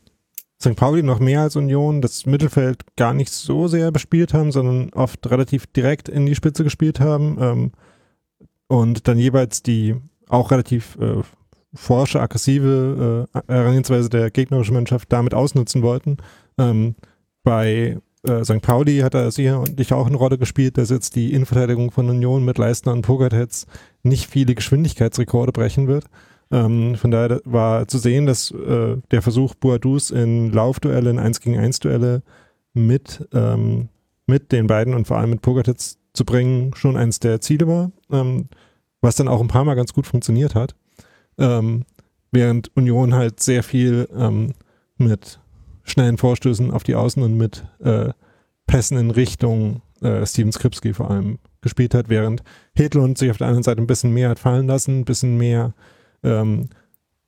[0.62, 0.75] St.
[0.75, 5.30] Pauli noch mehr als Union das Mittelfeld gar nicht so sehr bespielt haben, sondern oft
[5.30, 7.71] relativ direkt in die Spitze gespielt haben ähm,
[8.67, 9.95] und dann jeweils die
[10.30, 11.21] auch relativ äh,
[11.73, 16.17] forsche, aggressive äh, Herangehensweise der gegnerischen Mannschaft damit ausnutzen wollten.
[16.58, 16.95] Ähm,
[17.43, 18.62] bei äh, St.
[18.62, 22.58] Pauli hat er sicherlich auch eine Rolle gespielt, dass jetzt die Innenverteidigung von Union mit
[22.58, 23.66] Leistner und Pogatetz
[24.04, 26.06] nicht viele Geschwindigkeitsrekorde brechen wird.
[26.52, 31.42] Ähm, von daher war zu sehen, dass äh, der Versuch Boadus in Laufduelle, in 1
[31.42, 32.24] gegen 1 Duelle
[32.74, 33.90] mit, ähm,
[34.28, 37.92] mit den beiden und vor allem mit Pogatetz zu bringen, schon eins der Ziele war,
[38.12, 38.48] ähm,
[39.02, 40.76] was dann auch ein paar Mal ganz gut funktioniert hat.
[41.38, 41.84] Ähm,
[42.32, 44.54] während Union halt sehr viel ähm,
[44.98, 45.40] mit
[45.86, 48.10] schnellen Vorstößen auf die Außen und mit äh,
[48.67, 52.43] Pässen in Richtung äh, Steven Skripski vor allem gespielt hat, während
[52.76, 55.74] Hedlund sich auf der anderen Seite ein bisschen mehr hat fallen lassen, ein bisschen mehr
[56.24, 56.69] ähm,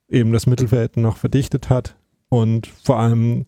[0.09, 1.95] eben das Mittelfeld noch verdichtet hat
[2.29, 3.45] und vor allem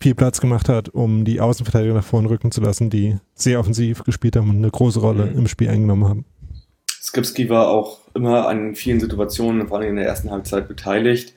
[0.00, 4.04] viel Platz gemacht hat, um die Außenverteidiger nach vorne rücken zu lassen, die sehr offensiv
[4.04, 5.38] gespielt haben und eine große Rolle mhm.
[5.38, 6.24] im Spiel eingenommen haben.
[7.02, 11.34] Skripski war auch immer an vielen Situationen, vor allem in der ersten Halbzeit, beteiligt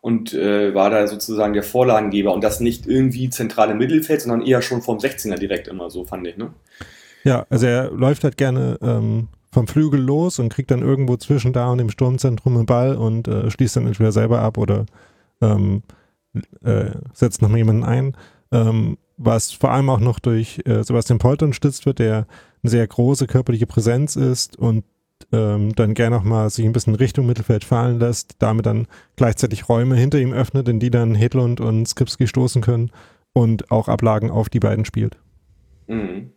[0.00, 4.62] und äh, war da sozusagen der Vorlagengeber und das nicht irgendwie zentrale Mittelfeld, sondern eher
[4.62, 6.52] schon vom 16er direkt immer so, fand ich, ne?
[7.24, 11.52] Ja, also er läuft halt gerne ähm, vom Flügel los und kriegt dann irgendwo zwischen
[11.52, 14.86] da und dem Sturmzentrum einen Ball und äh, schließt dann entweder selber ab oder
[15.40, 15.82] ähm,
[16.62, 18.16] äh, setzt noch mal jemanden ein.
[18.52, 22.26] Ähm, was vor allem auch noch durch äh, Sebastian Polter unterstützt wird, der
[22.62, 24.84] eine sehr große körperliche Präsenz ist und
[25.32, 28.86] ähm, dann gerne auch mal sich ein bisschen Richtung Mittelfeld fallen lässt, damit dann
[29.16, 32.90] gleichzeitig Räume hinter ihm öffnet, in die dann Hedlund und Skripski stoßen können
[33.32, 35.16] und auch Ablagen auf die beiden spielt.
[35.86, 36.30] Mhm.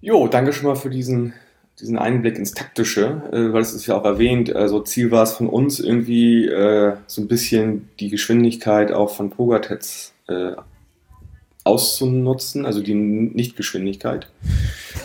[0.00, 1.32] Jo, danke schon mal für diesen,
[1.80, 5.32] diesen Einblick ins Taktische, äh, weil es ist ja auch erwähnt, also Ziel war es
[5.32, 10.52] von uns irgendwie äh, so ein bisschen die Geschwindigkeit auch von Pogatetz äh,
[11.64, 14.28] auszunutzen, also die Nichtgeschwindigkeit.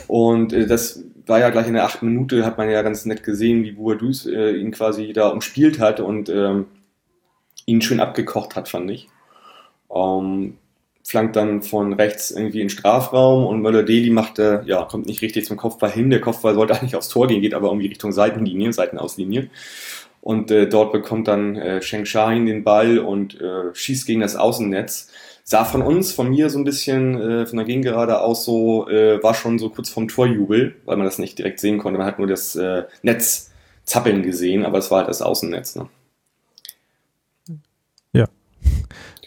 [0.07, 3.23] Und äh, das war ja gleich in der achten Minute, hat man ja ganz nett
[3.23, 6.65] gesehen, wie Boadus äh, ihn quasi da umspielt hat und ähm,
[7.65, 9.09] ihn schön abgekocht hat, fand ich.
[9.93, 10.57] Ähm,
[11.03, 15.45] flankt dann von rechts irgendwie in Strafraum und Möller-Deli macht, äh, ja, kommt nicht richtig
[15.45, 16.09] zum Kopfball hin.
[16.09, 19.49] Der Kopfball sollte eigentlich aufs Tor gehen, geht aber irgendwie Richtung Seitenlinie, Seitenauslinie.
[20.21, 24.35] Und äh, dort bekommt dann äh, Sheng Shahin den Ball und äh, schießt gegen das
[24.35, 25.09] Außennetz
[25.51, 29.21] sah von uns, von mir so ein bisschen, äh, von der Gegengerade aus so, äh,
[29.21, 31.97] war schon so kurz vom Torjubel, weil man das nicht direkt sehen konnte.
[31.99, 33.51] Man hat nur das äh, Netz
[33.83, 35.75] zappeln gesehen, aber es war halt das Außennetz.
[35.75, 35.89] Ne?
[38.13, 38.29] Ja.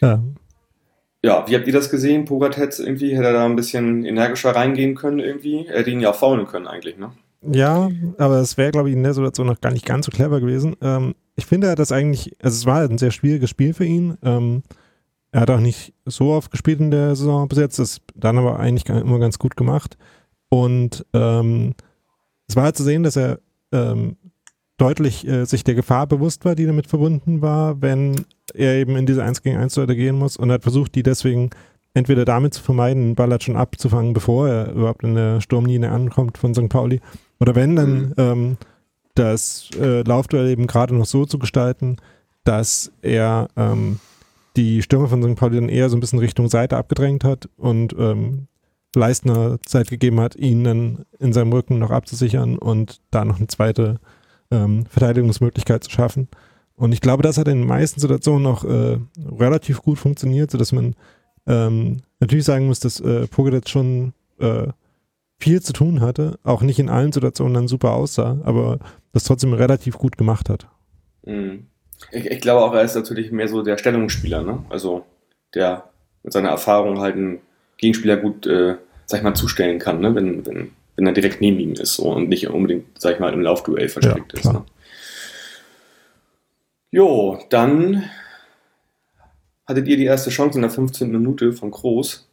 [0.00, 0.22] ja.
[1.22, 2.24] Ja, wie habt ihr das gesehen?
[2.24, 5.66] Pogatetz irgendwie, hätte er da ein bisschen energischer reingehen können irgendwie?
[5.66, 7.12] Er hätte ihn ja auch faulen können eigentlich, ne?
[7.52, 10.40] Ja, aber es wäre, glaube ich, in der Situation noch gar nicht ganz so clever
[10.40, 10.74] gewesen.
[10.80, 13.84] Ähm, ich finde, er hat das eigentlich, also es war ein sehr schwieriges Spiel für
[13.84, 14.16] ihn.
[14.22, 14.62] Ähm,
[15.34, 18.60] er hat auch nicht so oft gespielt in der Saison bis jetzt, das dann aber
[18.60, 19.98] eigentlich immer ganz gut gemacht.
[20.48, 21.74] Und ähm,
[22.46, 23.40] es war halt zu sehen, dass er
[23.72, 24.16] ähm,
[24.76, 29.06] deutlich äh, sich der Gefahr bewusst war, die damit verbunden war, wenn er eben in
[29.06, 31.50] diese 1 gegen 1 Duelle gehen muss und hat versucht, die deswegen
[31.94, 35.90] entweder damit zu vermeiden, den Ball halt schon abzufangen, bevor er überhaupt in der Sturmlinie
[35.90, 36.68] ankommt von St.
[36.68, 37.00] Pauli.
[37.40, 38.14] Oder wenn, dann mhm.
[38.18, 38.56] ähm,
[39.16, 41.96] das äh, Laufduell eben gerade noch so zu gestalten,
[42.44, 43.98] dass er ähm,
[44.56, 45.36] die Stürmer von St.
[45.38, 48.46] Pauli dann eher so ein bisschen Richtung Seite abgedrängt hat und ähm,
[48.94, 53.48] Leistner Zeit gegeben hat, ihn dann in seinem Rücken noch abzusichern und da noch eine
[53.48, 53.98] zweite
[54.50, 56.28] ähm, Verteidigungsmöglichkeit zu schaffen.
[56.76, 58.98] Und ich glaube, das hat in den meisten Situationen auch äh,
[59.38, 60.94] relativ gut funktioniert, sodass man
[61.46, 64.68] ähm, natürlich sagen muss, dass äh, Pogadet schon äh,
[65.38, 68.78] viel zu tun hatte, auch nicht in allen Situationen dann super aussah, aber
[69.12, 70.68] das trotzdem relativ gut gemacht hat.
[71.26, 71.66] Mhm.
[72.10, 74.64] Ich, ich, glaube auch, er ist natürlich mehr so der Stellungsspieler, ne?
[74.68, 75.04] Also
[75.54, 75.90] der
[76.22, 77.40] mit seiner Erfahrung halt einen
[77.76, 78.76] Gegenspieler gut, äh,
[79.06, 80.14] sag ich mal, zustellen kann, ne?
[80.14, 83.32] Wenn, wenn, wenn er direkt neben ihm ist so, und nicht unbedingt, sag ich mal,
[83.32, 84.52] im Laufduell verstrickt ja, ist.
[84.52, 84.64] Ne?
[86.90, 88.04] Jo, dann
[89.66, 91.10] hattet ihr die erste Chance in der 15.
[91.10, 92.28] Minute von Groß.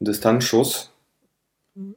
[0.00, 0.92] Ein Distanzschuss.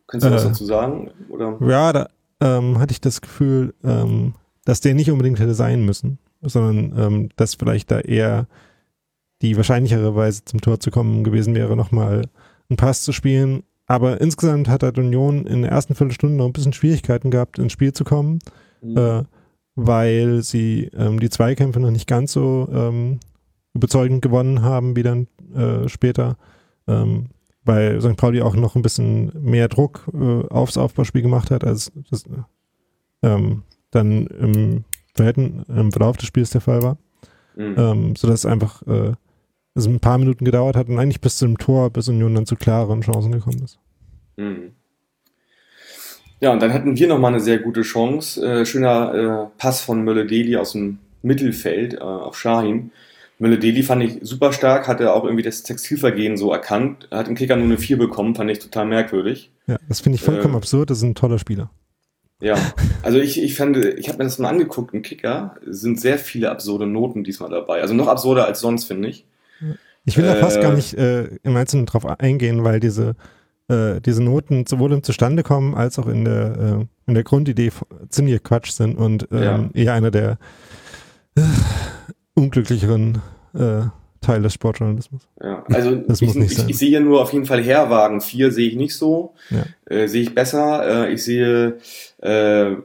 [0.08, 1.12] Könntest du äh, was dazu sagen?
[1.30, 1.58] Oder?
[1.62, 6.20] Ja, da ähm, hatte ich das Gefühl, ähm, dass der nicht unbedingt hätte sein müssen
[6.42, 8.48] sondern ähm, dass vielleicht da eher
[9.42, 12.24] die wahrscheinlichere Weise zum Tor zu kommen gewesen wäre, nochmal
[12.70, 13.64] einen Pass zu spielen.
[13.88, 17.74] Aber insgesamt hat halt Union in der ersten Viertelstunde noch ein bisschen Schwierigkeiten gehabt, ins
[17.74, 18.40] Spiel zu kommen,
[18.82, 18.98] mhm.
[18.98, 19.24] äh,
[19.76, 23.20] weil sie ähm, die Zweikämpfe noch nicht ganz so ähm,
[23.74, 26.38] überzeugend gewonnen haben, wie dann äh, später.
[26.88, 27.30] Ähm,
[27.64, 28.18] weil St.
[28.18, 32.26] Pauli auch noch ein bisschen mehr Druck äh, aufs Aufbauspiel gemacht hat, als das
[33.22, 36.98] ähm, dann im, Verhältnis, im Verlauf des Spiels der Fall war.
[37.56, 37.76] Mhm.
[37.78, 39.14] Ähm, sodass es einfach äh,
[39.74, 42.56] es ein paar Minuten gedauert hat und eigentlich bis zum Tor, bis Union dann zu
[42.56, 43.80] klaren Chancen gekommen ist.
[44.38, 44.72] Mhm.
[46.40, 48.44] Ja, und dann hatten wir nochmal eine sehr gute Chance.
[48.44, 52.92] Äh, schöner äh, Pass von Mölle-Deli aus dem Mittelfeld äh, auf Shahin.
[53.38, 57.56] Mölle-Deli fand ich super stark, hatte auch irgendwie das Textilvergehen so erkannt, hat im Kicker
[57.56, 59.52] nur eine 4 bekommen, fand ich total merkwürdig.
[59.68, 61.72] Ja, das finde ich vollkommen äh, absurd, das ist ein toller Spieler.
[62.42, 62.58] Ja,
[63.04, 66.50] also ich, ich fand, ich habe mir das mal angeguckt, im Kicker sind sehr viele
[66.50, 67.82] absurde Noten diesmal dabei.
[67.82, 69.26] Also noch absurder als sonst, finde ich.
[70.06, 70.76] Ich will da fast gar äh.
[70.76, 73.16] nicht äh, im Einzelnen drauf eingehen, weil diese,
[73.68, 77.72] äh, diese Noten sowohl im Zustandekommen als auch in der, äh, in der Grundidee
[78.10, 79.70] ziemlich Quatsch sind und ähm, ja.
[79.74, 80.40] eher einer der
[81.36, 81.42] äh,
[82.34, 83.22] unglücklicheren
[83.54, 83.84] äh,
[84.22, 85.28] Teil des Sportjournalismus.
[85.44, 88.76] Ja, also das ich, ich, ich, sehe nur auf jeden Fall Herwagen 4 sehe ich
[88.76, 89.34] nicht so.
[89.50, 89.66] Ja.
[89.86, 91.08] Äh, sehe ich besser.
[91.08, 91.78] Äh, ich sehe
[92.22, 92.76] äh,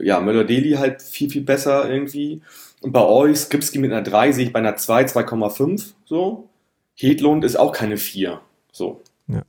[0.00, 2.42] ja, Möller-Deli halt viel, viel besser irgendwie.
[2.80, 6.48] Und bei euch, Skripski mit einer 3 sehe ich bei einer 2, 2,5 so.
[6.94, 8.40] Hedlund ist auch keine 4.
[8.72, 9.02] So.
[9.26, 9.42] Ja.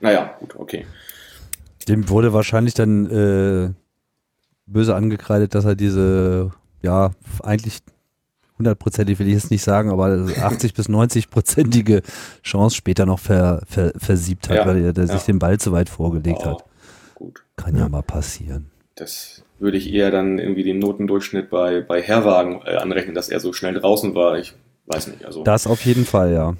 [0.00, 0.86] Naja, gut, okay.
[1.88, 3.70] Dem wurde wahrscheinlich dann äh,
[4.66, 7.10] böse angekreidet, dass er diese, ja,
[7.42, 7.80] eigentlich
[8.58, 12.02] hundertprozentig will ich jetzt nicht sagen, aber 80 bis 90-prozentige
[12.42, 15.06] Chance später noch ver, ver, versiebt hat, ja, weil er ja.
[15.06, 16.64] sich den Ball zu weit vorgelegt oh, hat.
[17.22, 17.44] Gut.
[17.54, 17.82] Kann ja.
[17.82, 17.88] ja.
[17.88, 18.70] mal passieren.
[18.96, 23.38] Das würde ich eher dann irgendwie den Notendurchschnitt bei, bei Herwagen äh, anrechnen, dass er
[23.38, 24.38] so schnell draußen war.
[24.38, 24.54] Ich
[24.86, 25.24] weiß nicht.
[25.24, 25.44] Also.
[25.44, 26.56] Das auf jeden Fall, ja.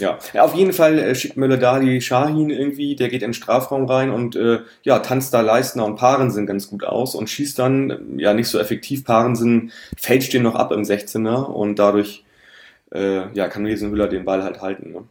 [0.00, 3.28] Ja, ja auf jeden Fall äh, schickt Müller da die Shahin irgendwie, der geht in
[3.28, 7.30] den Strafraum rein und äh, ja, tanzt da Leistner und Parensen ganz gut aus und
[7.30, 9.04] schießt dann, äh, ja, nicht so effektiv.
[9.04, 12.24] Parensen fälscht den noch ab im 16er und dadurch
[12.92, 14.90] äh, ja, kann Riesenhüller den Ball halt halten.
[14.90, 15.04] Ne?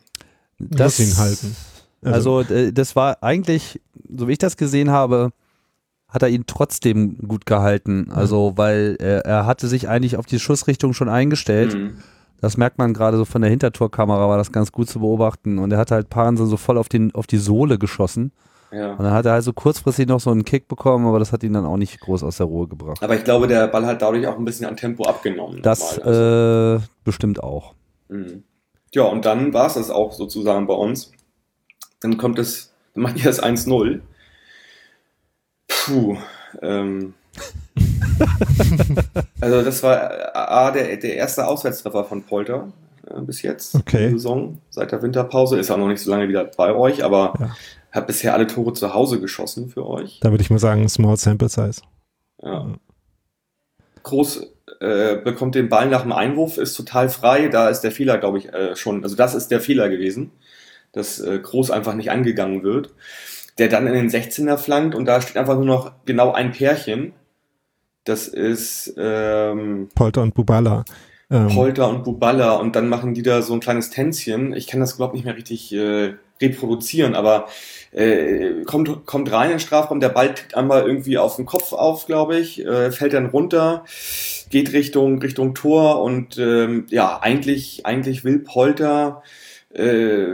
[0.60, 1.56] Das, Muss ihn halten.
[2.04, 3.82] Also, also äh, das war eigentlich,
[4.16, 5.32] so wie ich das gesehen habe,
[6.08, 8.12] hat er ihn trotzdem gut gehalten.
[8.12, 11.76] Also, weil er, er hatte sich eigentlich auf die Schussrichtung schon eingestellt.
[11.76, 11.98] Mhm.
[12.42, 15.60] Das merkt man gerade so von der Hintertorkamera, war das ganz gut zu beobachten.
[15.60, 18.32] Und er hat halt Parensen so voll auf, den, auf die Sohle geschossen.
[18.72, 18.92] Ja.
[18.92, 21.44] Und dann hat er halt so kurzfristig noch so einen Kick bekommen, aber das hat
[21.44, 23.02] ihn dann auch nicht groß aus der Ruhe gebracht.
[23.02, 25.62] Aber ich glaube, der Ball hat dadurch auch ein bisschen an Tempo abgenommen.
[25.62, 26.78] Das also.
[26.78, 27.74] äh, bestimmt auch.
[28.10, 28.44] Mhm.
[28.94, 31.12] Ja, und dann war es das auch sozusagen bei uns.
[32.02, 34.02] Dann kommt es, dann macht ihr das 1-0.
[35.68, 36.18] Puh,
[36.62, 37.14] ähm,
[39.42, 42.72] also das war A, der, der erste Auswärtstreffer von Polter
[43.10, 43.76] äh, bis jetzt.
[43.76, 44.12] Okay.
[44.12, 45.58] Saison, seit der Winterpause.
[45.58, 47.56] Ist auch noch nicht so lange wieder bei euch, aber ja.
[47.92, 50.20] hat bisher alle Tore zu Hause geschossen für euch.
[50.22, 51.82] Da würde ich mal sagen, Small Sample Size.
[52.42, 52.68] Ja.
[54.04, 54.48] Groß
[54.80, 57.50] äh, bekommt den Ball nach dem Einwurf, ist total frei.
[57.50, 59.04] Da ist der Fehler, glaube ich, äh, schon.
[59.04, 60.32] Also das ist der Fehler gewesen,
[60.92, 62.94] dass äh, Groß einfach nicht angegangen wird.
[63.58, 67.14] Der dann in den 16er flankt und da steht einfach nur noch genau ein Pärchen
[68.10, 70.84] das ist ähm, Polter und Bubala.
[71.30, 74.54] Ähm, Polter und Bubala und dann machen die da so ein kleines Tänzchen.
[74.54, 77.48] Ich kann das überhaupt nicht mehr richtig äh, reproduzieren, aber
[77.92, 81.74] äh, kommt, kommt rein in den Strafraum, der Ball tickt einmal irgendwie auf den Kopf
[81.74, 83.84] auf, glaube ich, äh, fällt dann runter,
[84.50, 89.22] geht Richtung, Richtung Tor und ähm, ja, eigentlich, eigentlich will Polter
[89.74, 90.34] äh,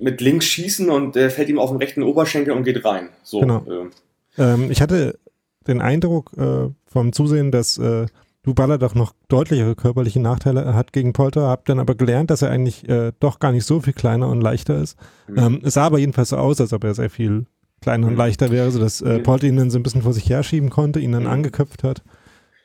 [0.00, 3.08] mit links schießen und der fällt ihm auf den rechten Oberschenkel und geht rein.
[3.22, 3.64] So, genau.
[3.68, 4.42] Äh.
[4.42, 5.18] Ähm, ich hatte
[5.66, 8.06] den Eindruck äh, vom Zusehen, dass äh,
[8.42, 12.50] Duballa doch noch deutlichere körperliche Nachteile hat gegen Polter, habe dann aber gelernt, dass er
[12.50, 14.96] eigentlich äh, doch gar nicht so viel kleiner und leichter ist.
[15.28, 15.38] Mhm.
[15.38, 17.46] Ähm, es sah aber jedenfalls so aus, als ob er sehr viel
[17.82, 18.18] kleiner und mhm.
[18.18, 19.22] leichter wäre, sodass äh, mhm.
[19.24, 21.30] Polter ihn dann so ein bisschen vor sich herschieben konnte, ihn dann mhm.
[21.30, 22.02] angeköpft hat.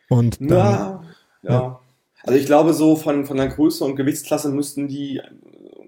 [0.07, 1.03] Und dann, ja,
[1.43, 1.51] ja.
[1.51, 1.79] ja.
[2.23, 5.21] Also ich glaube, so von, von der Größe und Gewichtsklasse müssten die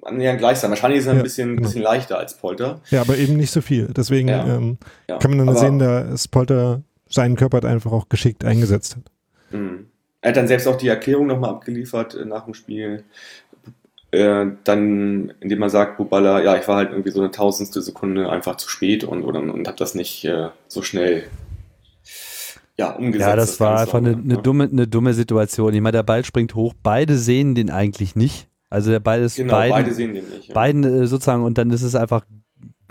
[0.07, 0.69] annähernd gleich sein.
[0.69, 1.67] Wahrscheinlich ist er ein ja, bisschen, genau.
[1.67, 2.81] bisschen leichter als Polter.
[2.89, 3.87] Ja, aber eben nicht so viel.
[3.95, 4.45] Deswegen ja.
[4.45, 4.77] Ähm,
[5.09, 5.17] ja.
[5.17, 9.03] kann man dann aber sehen, da ist Polter seinen Körper einfach auch geschickt eingesetzt hat.
[9.51, 9.87] Mhm.
[10.21, 13.03] Er hat dann selbst auch die Erklärung nochmal abgeliefert äh, nach dem Spiel.
[14.11, 18.29] Äh, dann, indem er sagt, Bubala, ja, ich war halt irgendwie so eine tausendste Sekunde
[18.29, 21.25] einfach zu spät und, und, und habe das nicht äh, so schnell
[22.77, 23.27] ja, umgesetzt.
[23.27, 24.37] Ja, das, das war einfach eine, eine, ne?
[24.37, 25.73] dumme, eine dumme Situation.
[25.73, 28.46] Ich meine, der Ball springt hoch, beide sehen den eigentlich nicht.
[28.69, 30.49] Also der ist genau, beiden, beide sehen den nicht.
[30.49, 30.53] Ja.
[30.53, 32.25] Beiden äh, sozusagen und dann ist es einfach,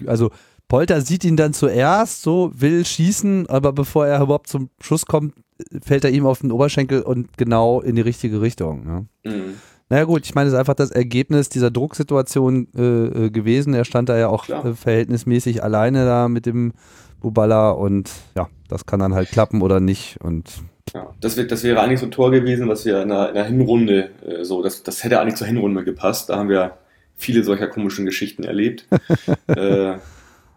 [0.06, 0.30] also
[0.68, 5.34] Polter sieht ihn dann zuerst, so will schießen, aber bevor er überhaupt zum Schuss kommt,
[5.82, 8.84] fällt er ihm auf den Oberschenkel und genau in die richtige Richtung.
[8.84, 9.06] Ne?
[9.24, 9.54] Mhm.
[9.88, 13.72] Naja gut, ich meine, es ist einfach das Ergebnis dieser Drucksituation äh, äh gewesen.
[13.72, 16.72] Er stand da ja auch äh, verhältnismäßig alleine da mit dem
[17.20, 20.62] Bubala und ja, das kann dann halt klappen oder nicht und
[20.94, 23.34] ja, das, wird, das wäre eigentlich so ein Tor gewesen, was wir in der, in
[23.34, 26.30] der Hinrunde äh, so, das, das hätte eigentlich zur Hinrunde gepasst.
[26.30, 26.78] Da haben wir
[27.16, 28.86] viele solcher komischen Geschichten erlebt.
[29.48, 29.94] äh,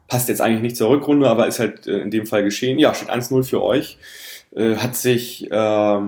[0.08, 2.80] passt jetzt eigentlich nicht zur Rückrunde, aber ist halt äh, in dem Fall geschehen.
[2.80, 3.98] Ja, steht 1-0 für euch.
[4.56, 6.00] Äh, hat sich äh,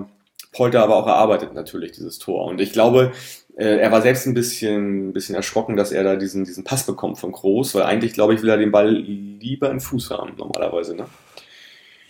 [0.52, 2.46] Polter aber auch erarbeitet natürlich, dieses Tor.
[2.46, 3.12] Und ich glaube,
[3.56, 6.86] äh, er war selbst ein bisschen, ein bisschen erschrocken, dass er da diesen, diesen Pass
[6.86, 10.34] bekommt von Groß, weil eigentlich, glaube ich, will er den Ball lieber in Fuß haben,
[10.38, 10.96] normalerweise.
[10.96, 11.06] Ne?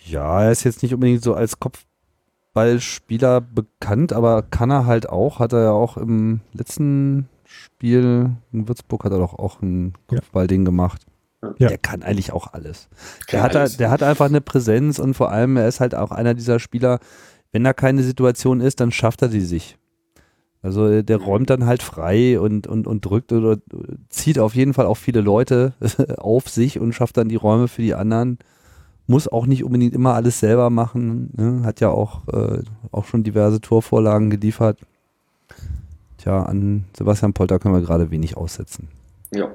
[0.06, 1.84] Ja, er ist jetzt nicht unbedingt so als Kopf
[2.54, 8.68] Ballspieler bekannt, aber kann er halt auch, hat er ja auch im letzten Spiel in
[8.68, 11.06] Würzburg hat er doch auch ein Kopfballding gemacht.
[11.58, 11.70] Ja.
[11.70, 12.88] Der kann eigentlich auch alles.
[13.32, 13.78] Der hat, alles.
[13.78, 17.00] der hat einfach eine Präsenz und vor allem, er ist halt auch einer dieser Spieler,
[17.52, 19.78] wenn da keine Situation ist, dann schafft er die sich.
[20.62, 23.58] Also der räumt dann halt frei und, und, und drückt oder
[24.10, 25.74] zieht auf jeden Fall auch viele Leute
[26.18, 28.38] auf sich und schafft dann die Räume für die anderen
[29.12, 31.30] muss auch nicht unbedingt immer alles selber machen.
[31.36, 31.62] Ne?
[31.63, 34.80] Hat ja auch, äh, auch schon diverse Torvorlagen geliefert.
[36.17, 38.88] Tja, an Sebastian Polter können wir gerade wenig aussetzen.
[39.32, 39.52] Ja.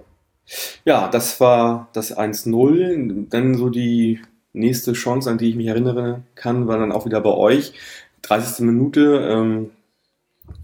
[0.85, 3.27] Ja, das war das 1-0.
[3.31, 4.21] Dann so die
[4.53, 7.73] nächste Chance, an die ich mich erinnern kann, war dann auch wieder bei euch.
[8.23, 8.65] 30.
[8.67, 9.71] Minute, ähm,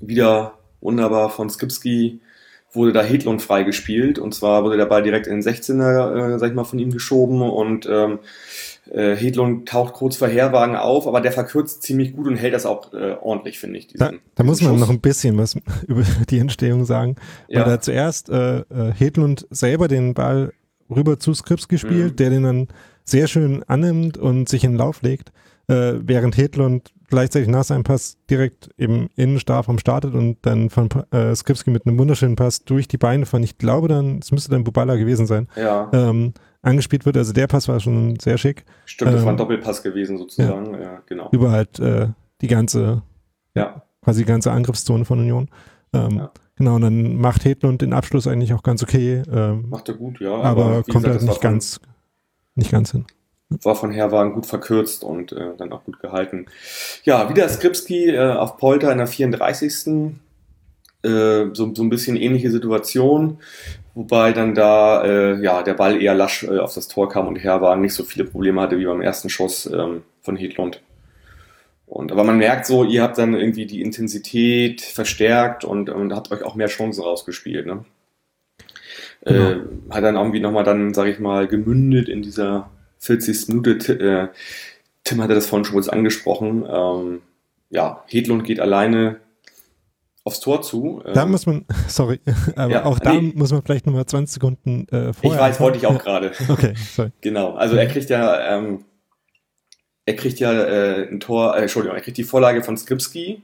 [0.00, 2.20] wieder wunderbar von Skipski
[2.72, 6.48] wurde da Hedlund freigespielt und zwar wurde der Ball direkt in den 16er, äh, sag
[6.48, 8.18] ich mal, von ihm geschoben und ähm,
[8.90, 12.66] äh, Hedlund taucht kurz vor Herwagen auf, aber der verkürzt ziemlich gut und hält das
[12.66, 13.86] auch äh, ordentlich, finde ich.
[13.86, 14.80] Diesen, da, da muss man Schuss.
[14.80, 17.16] noch ein bisschen was über die Entstehung sagen,
[17.48, 17.60] ja.
[17.60, 20.52] weil da zuerst äh, äh, Hedlund selber den Ball
[20.90, 22.16] rüber zu Skripski spielt, mhm.
[22.16, 22.68] der den dann
[23.04, 25.32] sehr schön annimmt und sich in den Lauf legt,
[25.68, 30.88] äh, während Hedlund gleichzeitig nach seinem Pass direkt eben in Strafraum startet und dann von
[31.10, 34.50] äh, Skripski mit einem wunderschönen Pass durch die Beine von, ich glaube dann, es müsste
[34.50, 35.90] dann Bubala gewesen sein, ja.
[35.92, 37.16] ähm, angespielt wird.
[37.16, 38.64] Also der Pass war schon sehr schick.
[38.86, 41.28] Stimmt, das ähm, war ein Doppelpass gewesen sozusagen, ja, ja genau.
[41.32, 42.08] Über halt äh,
[42.40, 43.02] die ganze,
[43.54, 43.82] ja.
[44.02, 45.48] quasi die ganze Angriffszone von Union.
[45.92, 46.32] Ähm, ja.
[46.56, 49.22] Genau, und dann macht Hedlund den Abschluss eigentlich auch ganz okay.
[49.30, 50.34] Ähm, macht er gut, ja.
[50.34, 51.80] Aber, aber kommt gesagt, halt nicht ganz,
[52.54, 53.04] nicht ganz hin
[53.62, 56.46] war von Herwagen gut verkürzt und äh, dann auch gut gehalten.
[57.04, 60.14] Ja, wieder Skripski äh, auf Polter in der 34.
[61.02, 63.38] Äh, so, so ein bisschen ähnliche Situation,
[63.94, 67.36] wobei dann da äh, ja der Ball eher lasch äh, auf das Tor kam und
[67.36, 70.80] Herwagen nicht so viele Probleme hatte wie beim ersten Schuss ähm, von Hedlund.
[71.86, 76.32] Und, aber man merkt so, ihr habt dann irgendwie die Intensität verstärkt und, und habt
[76.32, 77.66] euch auch mehr Chancen rausgespielt.
[77.66, 77.84] Ne?
[79.24, 79.50] Genau.
[79.50, 79.60] Äh,
[79.90, 83.48] hat dann irgendwie nochmal dann, sag ich mal, gemündet in dieser 40.
[83.48, 84.00] Minute.
[84.00, 84.28] Äh,
[85.04, 86.64] Tim hatte das vorhin schon kurz angesprochen.
[86.66, 87.20] Ähm,
[87.68, 89.16] ja, Hedlund geht alleine
[90.24, 91.02] aufs Tor zu.
[91.12, 92.20] Da ähm, muss man, sorry,
[92.56, 95.32] aber ja, auch da nee, muss man vielleicht nochmal 20 Sekunden äh, vorher.
[95.32, 96.32] Ich weiß, wollte ich auch gerade.
[96.48, 97.10] Okay, sorry.
[97.20, 98.84] Genau, also er kriegt ja, ähm,
[100.04, 103.42] er kriegt ja äh, ein Tor, äh, Entschuldigung, er kriegt die Vorlage von Skripski,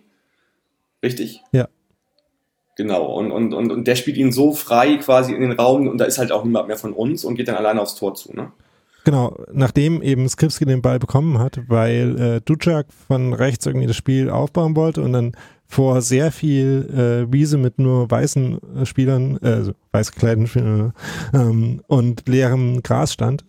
[1.03, 1.43] richtig?
[1.53, 1.69] Ja.
[2.77, 5.99] Genau, und, und, und, und der spielt ihn so frei quasi in den Raum und
[5.99, 8.35] da ist halt auch niemand mehr von uns und geht dann alleine aufs Tor zu,
[8.35, 8.53] ne?
[9.05, 13.97] Genau, nachdem eben Skripski den Ball bekommen hat, weil äh, Ducak von rechts irgendwie das
[13.97, 15.33] Spiel aufbauen wollte und dann
[15.69, 16.89] vor sehr viel
[17.29, 20.93] äh, Wiese mit nur weißen äh, Spielern, äh, also weiß gekleideten Spielern
[21.35, 23.45] ähm, und leerem Gras stand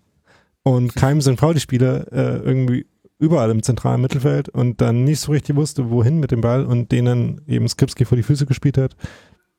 [0.64, 2.86] und keinem sind Frau die Spieler äh, irgendwie
[3.20, 6.92] überall im zentralen Mittelfeld und dann nicht so richtig wusste, wohin mit dem Ball und
[6.92, 8.96] den dann eben Skripski vor die Füße gespielt hat,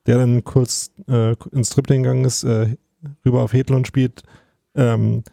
[0.07, 2.77] der dann kurz äh, ins Tripling gegangen ist, äh,
[3.25, 4.23] rüber auf Hedlund spielt,
[4.75, 5.25] ähm,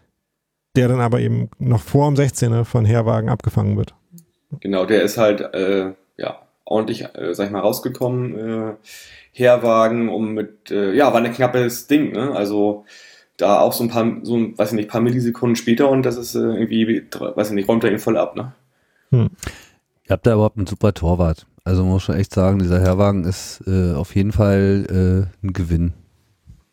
[0.75, 3.95] der dann aber eben noch vor dem 16er von Herwagen abgefangen wird.
[4.59, 5.93] Genau, der ist halt äh,
[6.67, 8.37] ordentlich, äh, sag ich mal, rausgekommen.
[8.37, 8.73] Äh,
[9.31, 12.31] Herwagen, um mit, äh, ja, war ein knappes Ding, ne?
[12.35, 12.85] Also
[13.37, 16.17] da auch so ein paar, so ein, weiß ich nicht, paar Millisekunden später und das
[16.17, 18.53] ist äh, irgendwie, weiß ich nicht, räumt er ihn voll ab, ne?
[19.11, 19.29] Hm.
[20.05, 21.45] Ihr habt da überhaupt einen super Torwart.
[21.63, 25.53] Also man muss schon echt sagen, dieser Herwagen ist äh, auf jeden Fall äh, ein
[25.53, 25.93] Gewinn.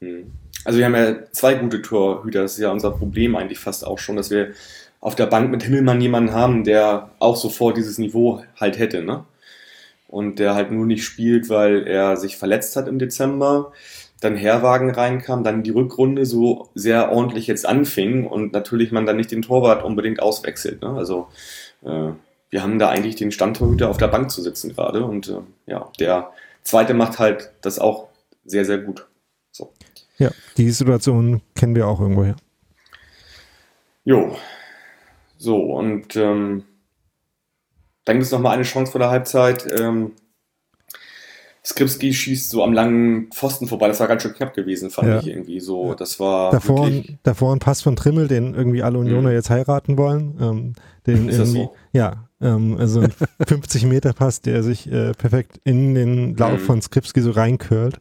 [0.01, 0.33] Hm.
[0.65, 3.99] Also wir haben ja zwei gute Torhüter, das ist ja unser Problem eigentlich fast auch
[3.99, 4.53] schon, dass wir
[5.01, 9.25] auf der Bank mit Himmelmann jemanden haben, der auch sofort dieses Niveau halt hätte, ne?
[10.15, 13.73] Und der halt nur nicht spielt, weil er sich verletzt hat im Dezember,
[14.21, 19.17] dann Herwagen reinkam, dann die Rückrunde so sehr ordentlich jetzt anfing und natürlich man dann
[19.17, 20.83] nicht den Torwart unbedingt auswechselt.
[20.83, 20.91] Ne?
[20.91, 21.27] Also
[21.83, 22.11] äh,
[22.49, 25.91] wir haben da eigentlich den Standtorhüter auf der Bank zu sitzen gerade und äh, ja,
[25.99, 26.31] der
[26.63, 28.07] zweite macht halt das auch
[28.45, 29.09] sehr, sehr gut.
[29.51, 29.73] So.
[30.19, 32.37] Ja, die Situation kennen wir auch irgendwoher.
[34.05, 34.37] Jo.
[35.39, 36.63] So, und ähm,
[38.05, 39.67] dann gibt es nochmal eine Chance vor der Halbzeit.
[39.81, 40.13] Ähm,
[41.67, 43.89] Skripski schießt so am langen Pfosten vorbei.
[43.89, 45.19] Das war ganz schön knapp gewesen, fand Ja.
[45.21, 45.95] ich irgendwie so.
[45.95, 49.35] Das war Davor, wirklich, ein, davor ein Pass von Trimmel, den irgendwie alle Unioner Mhm.
[49.35, 50.37] jetzt heiraten wollen.
[50.41, 50.73] Ähm,
[51.07, 51.75] den Ist das so?
[51.93, 53.13] Ja, ähm, also ein
[53.47, 56.65] 50 Meter Pass, der sich äh, perfekt in den Lauf Mhm.
[56.67, 57.99] von Skripski so reincurlt.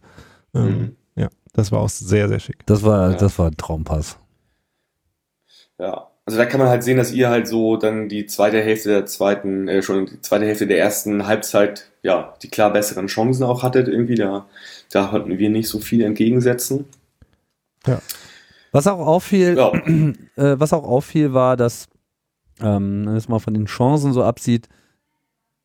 [0.54, 0.96] Ähm, Mhm.
[1.16, 2.66] Ja, das war auch sehr, sehr schick.
[2.66, 3.18] Das war, Ja.
[3.18, 4.18] das war ein Traumpass.
[5.80, 6.10] ja.
[6.26, 9.06] Also da kann man halt sehen, dass ihr halt so dann die zweite Hälfte der
[9.06, 13.62] zweiten, äh, schon die zweite Hälfte der ersten Halbzeit, ja, die klar besseren Chancen auch
[13.62, 14.16] hattet irgendwie.
[14.16, 14.46] Da,
[14.92, 16.86] da konnten wir nicht so viel entgegensetzen.
[18.72, 19.74] Was auch auffiel, Ja.
[20.36, 21.88] äh, was auch auffiel, war, dass,
[22.62, 24.70] ähm, wenn man es mal von den Chancen so absieht,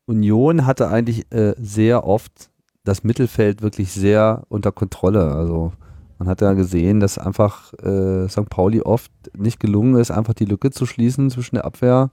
[0.07, 2.51] Union hatte eigentlich äh, sehr oft
[2.85, 5.33] das Mittelfeld wirklich sehr unter Kontrolle.
[5.33, 5.73] Also
[6.19, 8.49] man hat ja gesehen, dass einfach äh, St.
[8.51, 12.11] Pauli oft nicht gelungen ist, einfach die Lücke zu schließen zwischen der Abwehr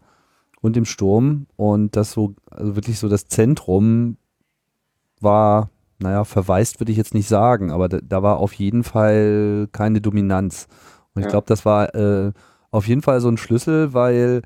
[0.61, 4.17] und dem Sturm und das so, also wirklich so das Zentrum
[5.21, 9.67] war, naja, verwaist würde ich jetzt nicht sagen, aber da, da war auf jeden Fall
[9.71, 10.67] keine Dominanz.
[11.13, 11.31] Und ich Ja.
[11.31, 12.31] glaube, das war äh,
[12.71, 14.41] auf jeden Fall so ein Schlüssel, weil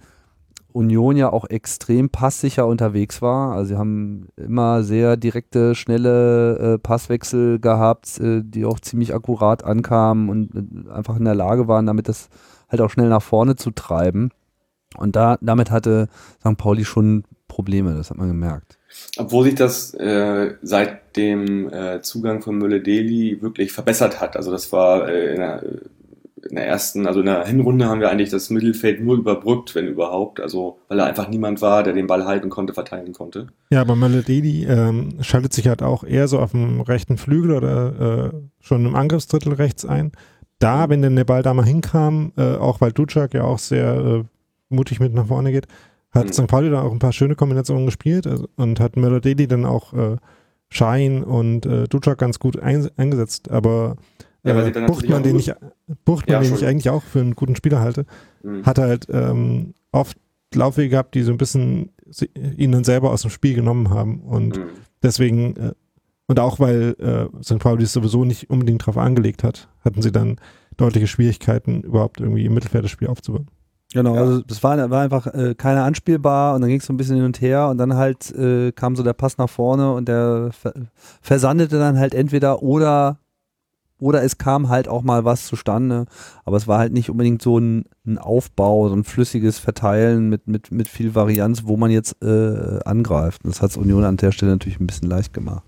[0.72, 3.54] Union ja auch extrem passsicher unterwegs war.
[3.54, 9.64] Also sie haben immer sehr direkte, schnelle äh, Passwechsel gehabt, äh, die auch ziemlich akkurat
[9.64, 12.30] ankamen und äh, einfach in der Lage waren, damit das
[12.70, 14.30] halt auch schnell nach vorne zu treiben.
[14.98, 16.08] Und da, damit hatte
[16.40, 16.58] St.
[16.58, 18.78] Pauli schon Probleme, das hat man gemerkt.
[19.18, 24.36] Obwohl sich das äh, seit dem äh, Zugang von Mölle-Deli wirklich verbessert hat.
[24.36, 25.64] Also das war äh, in, der,
[26.48, 29.88] in der ersten, also in der Hinrunde haben wir eigentlich das Mittelfeld nur überbrückt, wenn
[29.88, 30.40] überhaupt.
[30.40, 33.48] Also weil da einfach niemand war, der den Ball halten konnte, verteidigen konnte.
[33.70, 38.32] Ja, aber Malededi ähm, schaltet sich halt auch eher so auf dem rechten Flügel oder
[38.34, 40.12] äh, schon im Angriffsdrittel rechts ein.
[40.60, 43.96] Da, wenn denn der Ball da mal hinkam, äh, auch weil Ducak ja auch sehr
[43.96, 44.24] äh,
[44.70, 45.68] mutig mit nach vorne geht,
[46.12, 46.34] hat Mhm.
[46.34, 46.48] St.
[46.48, 50.18] Pauli da auch ein paar schöne Kombinationen gespielt also, und hat Malededi dann auch äh,
[50.70, 53.50] Schein und äh, Ducak ganz gut ein, eingesetzt.
[53.52, 53.96] Aber
[54.44, 56.90] Ja, weil äh, sie dann Buchtmann, natürlich den auch ich, Buchtmann, Ja, den ich eigentlich
[56.90, 58.06] auch für einen guten Spieler halte,
[58.44, 58.66] Mhm.
[58.66, 60.18] hat halt ähm, oft
[60.56, 64.22] Laufwege gehabt, die so ein bisschen sie- ihn dann selber aus dem Spiel genommen haben.
[64.22, 64.64] Und Mhm.
[65.04, 65.72] deswegen, äh,
[66.28, 67.60] und auch weil äh, St.
[67.60, 70.38] Pauli es sowieso nicht unbedingt drauf angelegt hat, hatten sie dann
[70.78, 73.48] deutliche Schwierigkeiten, überhaupt irgendwie im Mittelfeld das Spiel aufzubauen.
[73.94, 74.22] Genau, Ja.
[74.22, 77.16] also das war, war einfach äh, keiner anspielbar und dann ging es so ein bisschen
[77.18, 80.52] hin und her und dann halt äh, kam so der Pass nach vorne und der
[80.52, 80.74] ver
[81.22, 83.20] versandete dann halt entweder oder
[84.00, 86.06] oder es kam halt auch mal was zustande,
[86.46, 90.48] aber es war halt nicht unbedingt so ein, ein Aufbau, so ein flüssiges Verteilen mit,
[90.48, 93.44] mit, mit viel Varianz, wo man jetzt äh, angreift.
[93.44, 95.64] Und das hat Union an der Stelle natürlich ein bisschen leicht gemacht.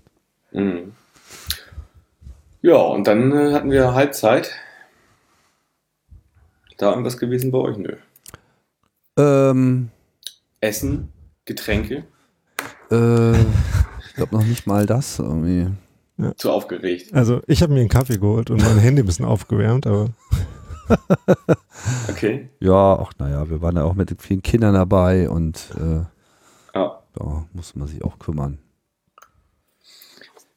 [0.52, 0.92] Mhm.
[2.62, 4.50] Ja, und dann äh, hatten wir Halbzeit.
[6.78, 7.76] Da irgendwas gewesen bei euch?
[7.76, 7.96] Nö.
[9.18, 9.90] Ähm,
[10.60, 11.12] Essen,
[11.44, 12.04] Getränke,
[12.92, 15.68] äh, ich glaube noch nicht mal das irgendwie.
[16.36, 17.12] Zu aufgeregt.
[17.14, 20.10] Also ich habe mir einen Kaffee geholt und mein Handy ein bisschen aufgewärmt, aber
[22.10, 22.48] Okay.
[22.60, 26.04] Ja, ach naja, wir waren ja auch mit vielen Kindern dabei und äh,
[26.78, 27.02] Ja.
[27.14, 28.58] da muss man sich auch kümmern.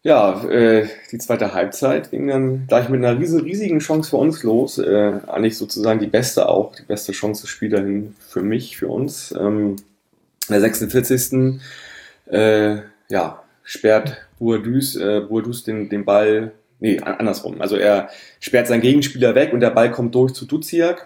[0.04, 4.44] Ja, äh, die zweite Halbzeit ging dann gleich mit einer riesen, riesigen Chance für uns
[4.44, 4.78] los.
[4.78, 8.88] Äh, eigentlich sozusagen die beste auch, die beste Chance des Spiels dahin für mich, für
[8.88, 9.34] uns.
[9.38, 9.78] Ähm,
[10.48, 11.60] in der 46.
[12.28, 17.60] Äh, ja, sperrt Bourdus, äh, Bourdus den, den Ball, nee, an- andersrum.
[17.62, 18.08] Also er
[18.40, 21.06] sperrt seinen Gegenspieler weg und der Ball kommt durch zu Duziak,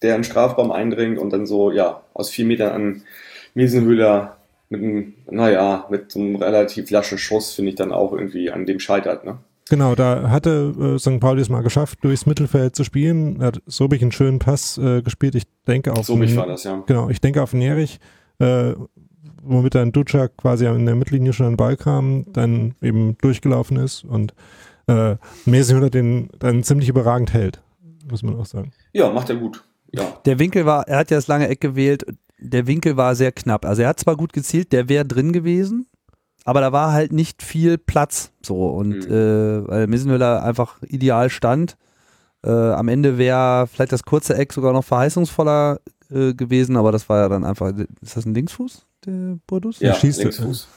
[0.00, 3.02] der in den Strafraum eindringt und dann so, ja, aus vier Metern an
[3.54, 4.36] Miesenhöhler
[4.70, 8.64] mit einem, naja, mit so einem relativ laschen Schuss, finde ich dann auch irgendwie an
[8.66, 9.38] dem scheitert, ne?
[9.70, 11.20] genau, da hatte äh, St.
[11.20, 13.42] Pauli es mal geschafft, durchs Mittelfeld zu spielen.
[13.42, 15.34] Hat Sobich einen schönen Pass äh, gespielt.
[15.34, 16.82] Ich denke auf So mich einen- war das, ja.
[16.86, 17.98] Genau, ich denke auf Nerich,
[18.38, 18.72] äh,
[19.42, 23.76] womit dann Ducak quasi in der Mittellinie schon an den Ball kam, dann eben durchgelaufen
[23.76, 24.34] ist und
[24.86, 27.62] äh, Mesenhöhler den dann ziemlich überragend hält,
[28.10, 28.72] muss man auch sagen.
[28.92, 29.62] Ja, macht er gut.
[29.92, 30.02] Ja.
[30.24, 32.04] Der Winkel war, er hat ja das lange Eck gewählt,
[32.38, 33.64] der Winkel war sehr knapp.
[33.64, 35.86] Also er hat zwar gut gezielt, der wäre drin gewesen,
[36.44, 39.12] aber da war halt nicht viel Platz so und Mhm.
[39.14, 41.76] äh, weil Missenhöller einfach ideal stand.
[42.44, 45.80] Äh, am Ende wäre vielleicht das kurze Eck sogar noch verheißungsvoller
[46.10, 49.80] äh, gewesen, aber das war ja dann einfach, ist das ein Linksfuß, der Burdus?
[49.80, 50.68] Ja, schießt- Linksfuß.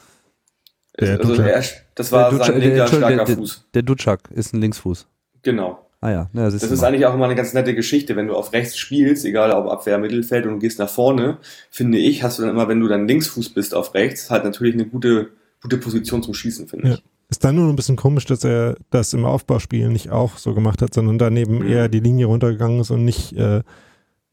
[1.00, 1.46] Der also Ducak.
[1.48, 1.64] er,
[1.96, 3.66] das war Der sein der- linker starker der- Fuß.
[3.74, 5.08] Der Dutschak ist ein Linksfuß.
[5.42, 5.86] Genau.
[6.02, 8.36] Ah ja, ja das, Das ist eigentlich auch immer eine ganz nette Geschichte, wenn du
[8.36, 11.38] auf rechts spielst, egal ob Abwehr, Mittelfeld und du gehst nach vorne,
[11.70, 14.74] finde ich, hast du dann immer, wenn du dann Linksfuß bist auf rechts, halt natürlich
[14.74, 15.30] eine gute,
[15.62, 16.94] gute Position zum Schießen, finde Ja.
[16.96, 17.04] ich.
[17.30, 20.82] Ist dann nur ein bisschen komisch, dass er das im Aufbauspiel nicht auch so gemacht
[20.82, 21.68] hat, sondern daneben Mhm.
[21.68, 23.62] eher die Linie runtergegangen ist und nicht, äh,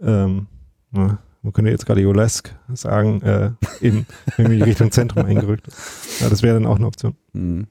[0.01, 0.47] ähm,
[0.91, 5.69] na, man könnte jetzt gerade Jolesk sagen, äh, in irgendwie Richtung Zentrum eingerückt.
[6.21, 7.15] Ja, das wäre dann auch eine Option.
[7.33, 7.67] Mhm.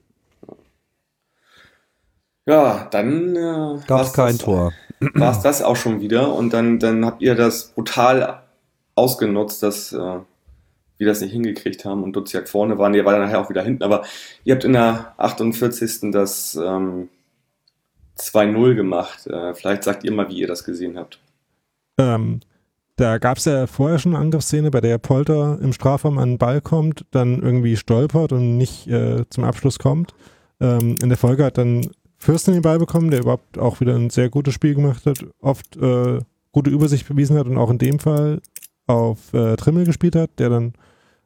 [2.46, 4.74] Ja, dann äh, gab es kein das, Tor.
[5.14, 8.42] War es das auch schon wieder und dann, dann habt ihr das brutal
[8.96, 10.20] ausgenutzt, dass äh,
[10.98, 12.94] wir das nicht hingekriegt haben und Duziak vorne waren.
[12.94, 14.06] Ihr war dann nachher auch wieder hinten, aber
[14.44, 16.12] ihr habt in der 48.
[16.12, 17.10] das ähm,
[18.18, 19.28] 2-0 gemacht.
[19.28, 21.20] Äh, vielleicht sagt ihr mal, wie ihr das gesehen habt.
[22.00, 22.40] Ähm,
[22.98, 26.38] da gab es ja vorher schon eine Angriffsszene, bei der Polter im Strafraum an den
[26.40, 30.14] Ball kommt, dann irgendwie stolpert und nicht äh, zum Abschluss kommt.
[30.60, 31.88] Ähm, in der Folge hat dann
[32.18, 35.78] Fürsten den Ball bekommen, der überhaupt auch wieder ein sehr gutes Spiel gemacht hat, oft
[35.78, 36.20] äh,
[36.52, 38.42] gute Übersicht bewiesen hat und auch in dem Fall
[38.88, 40.74] auf äh, Trimmel gespielt hat, der dann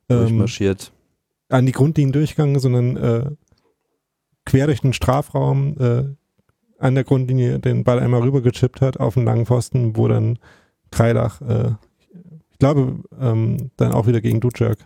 [0.10, 0.92] ähm, durchmarschiert.
[1.48, 3.32] An die Grundlinien durchgegangen, sondern äh,
[4.46, 6.04] quer durch den Strafraum äh,
[6.80, 10.38] an der Grundlinie den Ball einmal rübergechippt hat auf den langen Pfosten, wo dann
[10.92, 11.72] Kreilach, äh,
[12.52, 14.78] ich glaube, ähm, dann auch wieder gegen Ducek.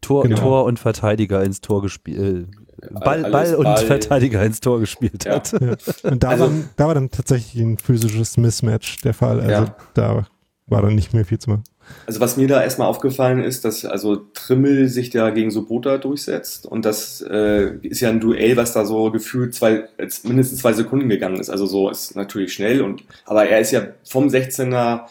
[0.00, 0.36] Tor, genau.
[0.36, 2.46] Tor und Verteidiger ins Tor gespielt.
[2.82, 3.84] Äh, Ball, Ball und Ball.
[3.84, 5.36] Verteidiger ins Tor gespielt ja.
[5.36, 5.52] hat.
[5.52, 5.76] Ja.
[6.10, 9.40] Und da, also, war, da war dann tatsächlich ein physisches Mismatch der Fall.
[9.40, 9.76] Also ja.
[9.94, 10.26] da
[10.66, 11.64] war dann nicht mehr viel zu machen.
[12.06, 16.64] Also was mir da erstmal aufgefallen ist, dass also Trimmel sich da gegen Sobota durchsetzt
[16.64, 19.88] und das äh, ist ja ein Duell, was da so gefühlt zwei,
[20.22, 21.50] mindestens zwei Sekunden gegangen ist.
[21.50, 25.02] Also so ist natürlich schnell und aber er ist ja vom 16er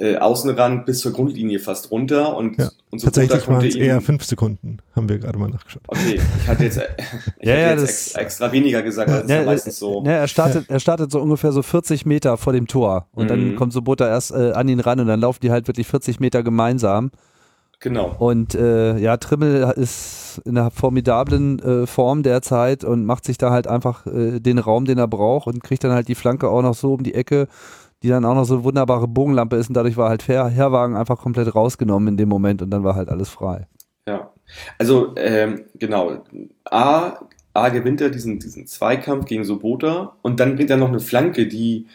[0.00, 4.00] äh, Außenrand bis zur Grundlinie fast runter und, ja, und so tatsächlich waren es eher
[4.00, 5.82] fünf Sekunden, haben wir gerade mal nachgeschaut.
[5.86, 6.78] Okay, ich hatte jetzt,
[7.38, 10.02] ich ja, hatte ja, jetzt extra weniger gesagt, als ja, meistens so.
[10.04, 13.28] Er startet, er startet so ungefähr so 40 Meter vor dem Tor und mhm.
[13.28, 16.18] dann kommt Sobota erst äh, an ihn ran und dann laufen die halt wirklich 40
[16.18, 17.10] Meter gemeinsam.
[17.80, 18.14] Genau.
[18.18, 23.50] Und äh, ja, Trimmel ist in einer formidablen äh, Form derzeit und macht sich da
[23.50, 26.60] halt einfach äh, den Raum, den er braucht und kriegt dann halt die Flanke auch
[26.60, 27.48] noch so um die Ecke
[28.02, 30.96] die dann auch noch so eine wunderbare Bogenlampe ist und dadurch war halt Her Herwagen
[30.96, 33.66] einfach komplett rausgenommen in dem Moment und dann war halt alles frei.
[34.06, 34.30] Ja,
[34.78, 36.24] also ähm, genau,
[36.64, 37.18] A,
[37.52, 41.46] A gewinnt er diesen, diesen Zweikampf gegen Sobota und dann bringt er noch eine Flanke,
[41.46, 41.86] die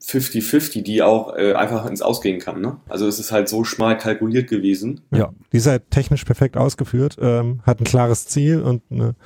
[0.00, 2.60] 50-50, hm, die auch äh, einfach ins Ausgehen kann.
[2.60, 2.76] Ne?
[2.88, 5.00] Also es ist halt so schmal kalkuliert gewesen.
[5.10, 9.16] Ja, die ist halt technisch perfekt ausgeführt, ähm, hat ein klares Ziel und eine,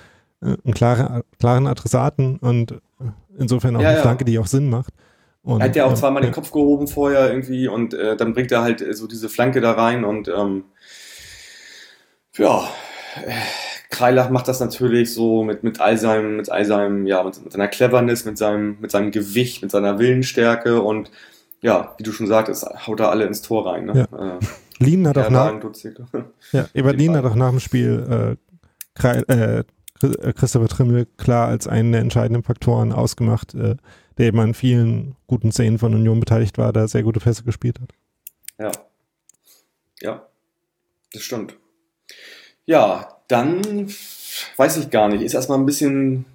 [0.41, 2.81] äh, einen klaren, klaren Adressaten und
[3.39, 4.93] Insofern auch ja, eine Flanke, die auch Sinn macht.
[5.43, 6.31] Und, er hat ja auch zweimal ja.
[6.31, 9.73] den Kopf gehoben vorher irgendwie und äh, dann bringt er halt so diese Flanke da
[9.73, 10.65] rein und ähm,
[12.37, 12.69] ja,
[13.91, 17.53] Kreilach macht das natürlich so mit, mit all seinem, mit all seinem, ja, mit, mit,
[17.53, 21.13] seiner Cleverness, mit seinem, mit seinem Gewicht, mit seiner Willensstärke und
[21.61, 23.87] ja, wie du schon sagtest, haut er alle ins Tor rein.
[23.87, 24.09] Ne?
[24.11, 24.37] Ja.
[24.37, 24.39] Äh,
[24.79, 25.55] Lien hat auch nach,
[26.53, 28.57] ja, Lien hat auch nach dem Spiel äh,
[28.95, 29.65] Kreil, äh, äh,
[29.99, 33.77] Christopher Trimmel klar als einen der entscheidenden Faktoren ausgemacht, äh,
[34.19, 37.81] der eben an vielen guten Szenen von Union beteiligt war, da sehr gute Pässe gespielt
[37.81, 37.91] hat.
[38.59, 38.73] Ja.
[40.01, 40.27] Ja,
[41.13, 41.57] das stimmt.
[42.67, 43.89] Ja, dann
[44.57, 45.23] weiß ich gar nicht.
[45.23, 46.27] Ist erstmal ein bisschen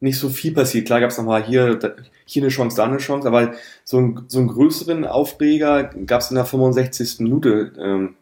[0.00, 0.86] nicht so viel passiert.
[0.86, 1.78] Klar gab es nochmal hier,
[2.24, 3.54] hier eine Chance, da eine Chance, aber
[3.84, 7.20] so, ein, so einen größeren Aufreger gab es in der 65.
[7.20, 7.72] Minute.
[7.78, 8.16] Ähm,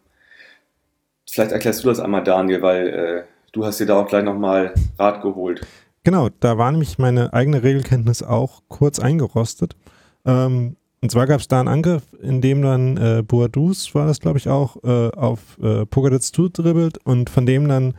[1.28, 3.22] vielleicht erklärst du das einmal, Daniel, weil äh,
[3.52, 5.66] du hast dir da auch gleich nochmal Rat geholt.
[6.02, 9.76] Genau, da war nämlich meine eigene Regelkenntnis auch kurz eingerostet.
[10.24, 14.20] Ähm, und zwar gab es da einen Angriff, in dem dann äh, Boadus, war das
[14.20, 17.94] glaube ich auch, äh, auf äh, Pogaditz zudribbelt und von dem dann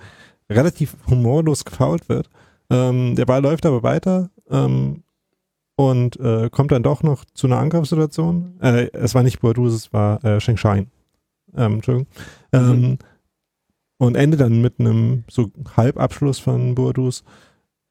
[0.49, 2.29] relativ humorlos gefault wird.
[2.69, 5.03] Ähm, der Ball läuft aber weiter ähm,
[5.75, 8.59] und äh, kommt dann doch noch zu einer Angriffssituation.
[8.61, 10.87] Äh, es war nicht Boadus, es war äh, Sheng Shine.
[11.55, 12.07] Ähm, Entschuldigung.
[12.53, 12.97] Mhm.
[14.01, 17.23] Und endet dann mit einem so Halbabschluss von Burdus.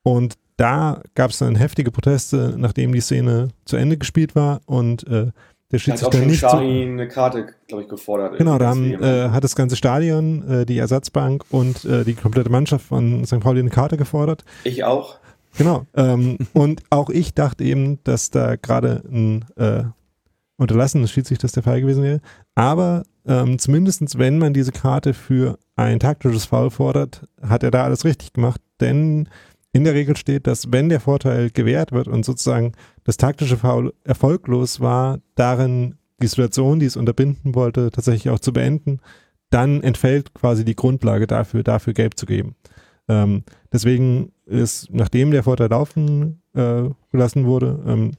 [0.02, 5.06] Und da gab es dann heftige Proteste, nachdem die Szene zu Ende gespielt war und
[5.06, 5.30] äh,
[5.70, 8.38] der Schiedsrichter nicht so, eine Karte, glaube ich, gefordert.
[8.38, 12.50] Genau, da haben, äh, hat das ganze Stadion, äh, die Ersatzbank und äh, die komplette
[12.50, 13.38] Mannschaft von St.
[13.38, 14.44] Pauli eine Karte gefordert.
[14.64, 15.20] Ich auch.
[15.58, 15.86] Genau.
[15.94, 19.44] Ähm, und auch ich dachte eben, dass da gerade ein
[20.60, 22.20] äh, unterlassenes Schiedsrichter der Fall gewesen wäre.
[22.54, 27.84] Aber ähm, zumindest wenn man diese Karte für ein taktisches Foul fordert, hat er da
[27.84, 29.28] alles richtig gemacht, denn
[29.72, 32.72] in der Regel steht, dass wenn der Vorteil gewährt wird und sozusagen
[33.04, 38.52] das taktische Foul erfolglos war, darin die Situation, die es unterbinden wollte, tatsächlich auch zu
[38.52, 39.00] beenden,
[39.48, 42.56] dann entfällt quasi die Grundlage dafür, dafür gelb zu geben.
[43.08, 48.12] Ähm, deswegen ist, nachdem der Vorteil laufen äh, gelassen wurde, ähm,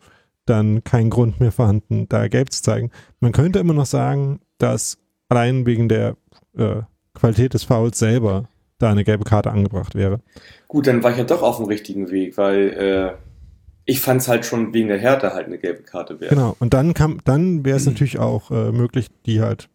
[0.45, 2.91] dann kein Grund mehr vorhanden, da gelb zu zeigen.
[3.19, 4.97] Man könnte immer noch sagen, dass
[5.29, 6.17] allein wegen der
[6.57, 6.81] äh,
[7.13, 10.21] Qualität des Fouls selber da eine gelbe Karte angebracht wäre.
[10.67, 13.11] Gut, dann war ich ja doch auf dem richtigen Weg, weil äh,
[13.85, 16.33] ich fand es halt schon wegen der Härte halt eine gelbe Karte wäre.
[16.33, 17.93] Genau, und dann kam, dann wäre es mhm.
[17.93, 19.69] natürlich auch äh, möglich, die halt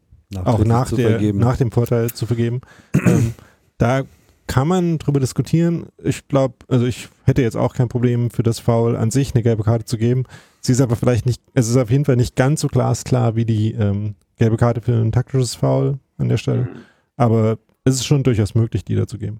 [0.44, 2.60] auch nach, der, nach dem Vorteil zu vergeben.
[2.94, 3.34] ähm,
[3.78, 4.02] da
[4.46, 5.86] kann man drüber diskutieren.
[6.02, 9.42] Ich glaube, also ich hätte jetzt auch kein Problem für das Foul an sich eine
[9.42, 10.24] gelbe Karte zu geben.
[10.66, 13.44] Sie ist aber vielleicht nicht, es ist auf jeden Fall nicht ganz so glasklar wie
[13.44, 16.62] die ähm, gelbe Karte für ein taktisches Foul an der Stelle.
[16.62, 16.68] Mhm.
[17.16, 19.38] Aber es ist schon durchaus möglich, die da zu geben.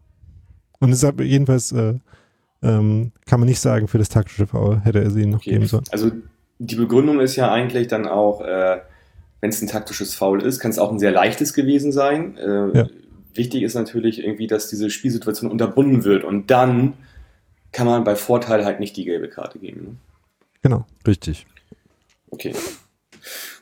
[0.79, 1.95] Und es ist jedenfalls, äh,
[2.63, 5.51] ähm, kann man nicht sagen, für das taktische Foul hätte er sie noch okay.
[5.51, 5.83] geben sollen.
[5.91, 6.13] Also
[6.61, 8.79] die Begründung ist ja eigentlich dann auch, äh,
[9.41, 12.37] wenn es ein taktisches Foul ist, kann es auch ein sehr leichtes gewesen sein.
[12.37, 12.89] Äh, ja.
[13.35, 16.93] Wichtig ist natürlich irgendwie, dass diese Spielsituation unterbunden wird und dann
[17.73, 19.83] kann man bei Vorteil halt nicht die gelbe Karte geben.
[19.83, 19.97] Ne?
[20.67, 20.85] Genau.
[21.07, 21.47] Richtig.
[22.29, 22.53] Okay.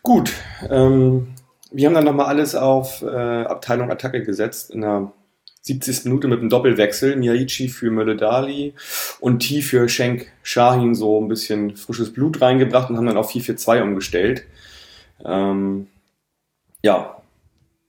[0.02, 0.32] Gut.
[0.70, 1.34] Ähm,
[1.70, 3.06] wir haben dann nochmal alles auf äh,
[3.44, 5.12] Abteilung Attacke gesetzt in der
[5.60, 6.06] 70.
[6.06, 7.16] Minute mit einem Doppelwechsel.
[7.16, 8.72] Miyaichi für Mölle-Dali
[9.20, 13.34] und T für Schenk Shahin so ein bisschen frisches Blut reingebracht und haben dann auf
[13.34, 14.44] 4-4-2 umgestellt.
[15.26, 15.88] Ähm,
[16.82, 17.20] ja,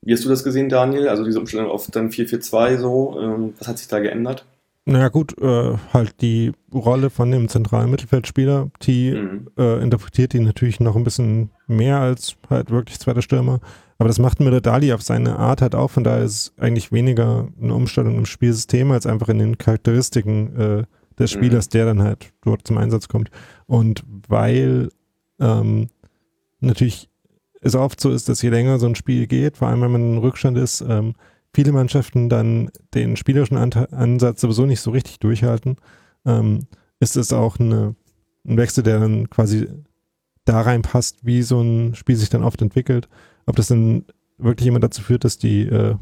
[0.02, 1.08] wie hast du das gesehen, Daniel?
[1.08, 4.44] Also diese Umstellung auf dann 4-4-2 so, ähm, was hat sich da geändert?
[4.88, 9.48] Naja gut, äh, halt die Rolle von dem zentralen Mittelfeldspieler, die mhm.
[9.58, 13.60] äh, interpretiert die natürlich noch ein bisschen mehr als halt wirklich zweiter Stürmer.
[13.98, 17.48] Aber das macht Müller Dali auf seine Art halt auch, von daher ist eigentlich weniger
[17.60, 20.84] eine Umstellung im Spielsystem als einfach in den Charakteristiken äh,
[21.18, 21.40] des mhm.
[21.40, 21.72] Spielers, mhm.
[21.72, 23.32] der dann halt dort zum Einsatz kommt.
[23.66, 24.90] Und weil
[25.40, 25.88] ähm,
[26.60, 27.10] natürlich
[27.62, 30.14] es oft so ist, dass je länger so ein Spiel geht, vor allem wenn man
[30.14, 31.16] in Rückstand ist, ähm,
[31.56, 35.78] viele Mannschaften dann den spielerischen Ansatz sowieso nicht so richtig durchhalten,
[36.26, 36.68] ähm,
[37.00, 37.96] ist es auch eine,
[38.46, 39.68] ein Wechsel, der dann quasi
[40.44, 43.08] da reinpasst, wie so ein Spiel sich dann oft entwickelt.
[43.46, 44.06] Ob das dann
[44.38, 45.96] wirklich immer dazu führt, dass die äh,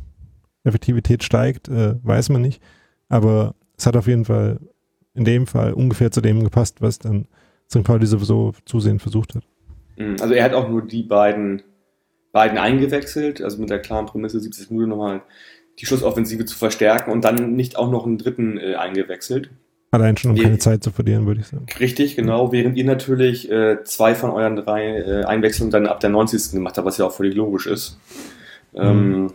[0.63, 2.61] Effektivität steigt, äh, weiß man nicht.
[3.07, 4.59] Aber es hat auf jeden Fall
[5.13, 7.27] in dem Fall ungefähr zu dem gepasst, was dann
[7.69, 7.83] St.
[7.83, 9.43] Pauli sowieso zusehend versucht hat.
[9.97, 10.15] Mhm.
[10.19, 11.61] Also er hat auch nur die beiden,
[12.33, 15.21] beiden eingewechselt, also mit der klaren Prämisse 70 Minuten nochmal
[15.79, 19.49] die Schussoffensive zu verstärken und dann nicht auch noch einen dritten äh, eingewechselt.
[19.91, 21.67] Allein schon, um keine Zeit zu verlieren, würde ich sagen.
[21.79, 22.51] Richtig, genau.
[22.51, 26.53] Während ihr natürlich äh, zwei von euren drei äh, Einwechslungen dann ab der 90.
[26.53, 27.99] gemacht habt, was ja auch völlig logisch ist.
[28.73, 29.33] Ähm, mhm.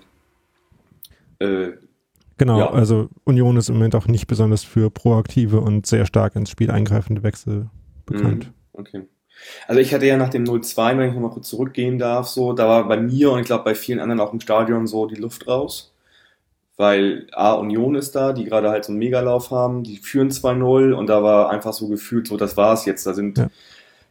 [1.38, 1.68] äh,
[2.38, 2.70] genau, ja.
[2.72, 6.72] also Union ist im Moment auch nicht besonders für proaktive und sehr stark ins Spiel
[6.72, 7.70] eingreifende Wechsel
[8.04, 8.46] bekannt.
[8.46, 8.80] Mhm.
[8.80, 9.02] Okay.
[9.66, 12.68] Also ich hatte ja nach dem 0-2, wenn ich nochmal kurz zurückgehen darf, so, da
[12.68, 15.46] war bei mir und ich glaube bei vielen anderen auch im Stadion so die Luft
[15.46, 15.92] raus
[16.78, 20.92] weil A, Union ist da, die gerade halt so einen Megalauf haben, die führen 2-0
[20.92, 23.04] und da war einfach so gefühlt, so das war es jetzt.
[23.04, 23.48] Da sind, ja.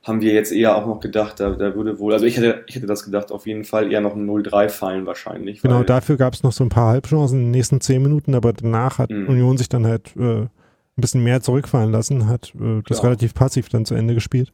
[0.03, 2.75] haben wir jetzt eher auch noch gedacht, da, da würde wohl, also ich hätte, ich
[2.75, 5.61] hätte das gedacht, auf jeden Fall eher noch ein 0-3 fallen wahrscheinlich.
[5.61, 8.51] Genau, dafür gab es noch so ein paar Halbchancen in den nächsten 10 Minuten, aber
[8.51, 9.29] danach hat mhm.
[9.29, 10.49] Union sich dann halt äh, ein
[10.97, 13.11] bisschen mehr zurückfallen lassen, hat äh, das Klar.
[13.11, 14.51] relativ passiv dann zu Ende gespielt.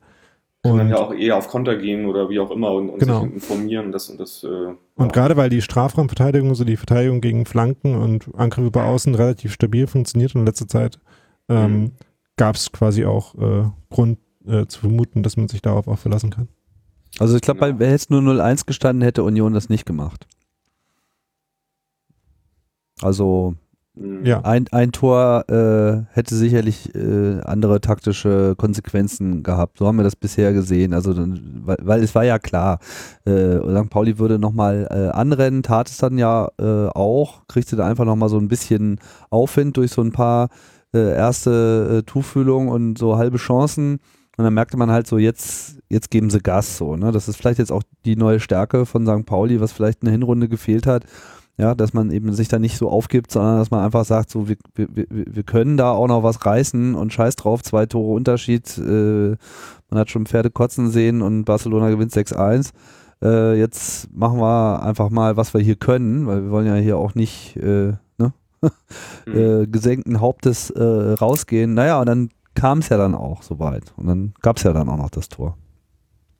[0.64, 3.22] Kann man ja auch eher auf Konter gehen oder wie auch immer und, und genau.
[3.22, 3.91] sich informieren.
[3.91, 5.07] Das, und das, äh, und ja.
[5.07, 9.51] gerade weil die Strafraumverteidigung, so also die Verteidigung gegen Flanken und Angriffe über Außen relativ
[9.51, 10.99] stabil funktioniert in letzter Zeit,
[11.49, 11.91] ähm, mhm.
[12.38, 16.30] gab es quasi auch äh, Grund äh, zu vermuten, dass man sich darauf auch verlassen
[16.30, 16.47] kann.
[17.20, 17.80] Also ich glaube, genau.
[17.80, 20.28] wäre jetzt nur 0-1 gestanden, hätte Union das nicht gemacht.
[23.01, 23.55] Also.
[23.96, 24.41] Ja.
[24.41, 29.78] Ein, ein Tor äh, hätte sicherlich äh, andere taktische Konsequenzen gehabt.
[29.78, 30.94] So haben wir das bisher gesehen.
[30.94, 32.80] Also, weil, weil es war ja klar,
[33.26, 33.89] äh, St.
[33.91, 38.30] Pauli würde nochmal äh, anrennen, tat es dann ja äh, auch, kriegte da einfach nochmal
[38.30, 40.50] so ein bisschen Aufwind durch so ein paar
[40.96, 44.00] äh, erste äh, Tuchfühlungen und so halbe Chancen.
[44.38, 46.96] Und dann merkte man halt so, jetzt, jetzt geben sie Gas so.
[46.96, 47.12] Ne?
[47.12, 49.28] Das ist vielleicht jetzt auch die neue Stärke von St.
[49.28, 51.06] Pauli, was vielleicht in der Hinrunde gefehlt hat
[51.58, 54.47] ja, dass man eben sich da nicht so aufgibt, sondern dass man einfach sagt, so
[54.47, 58.78] wir, wir, wir können da auch noch was reißen und scheiß drauf, zwei Tore Unterschied.
[58.78, 59.36] Äh,
[59.89, 62.72] man hat schon Pferde kotzen sehen und Barcelona gewinnt 6-1.
[63.22, 66.97] Äh, jetzt machen wir einfach mal, was wir hier können, weil wir wollen ja hier
[66.97, 68.34] auch nicht äh, ne?
[69.28, 69.36] mhm.
[69.36, 71.76] äh, gesenkten Hauptes äh, rausgehen.
[71.76, 73.93] Naja, und dann kam es ja dann auch soweit.
[73.95, 75.56] Und dann gab es ja dann auch noch das Tor.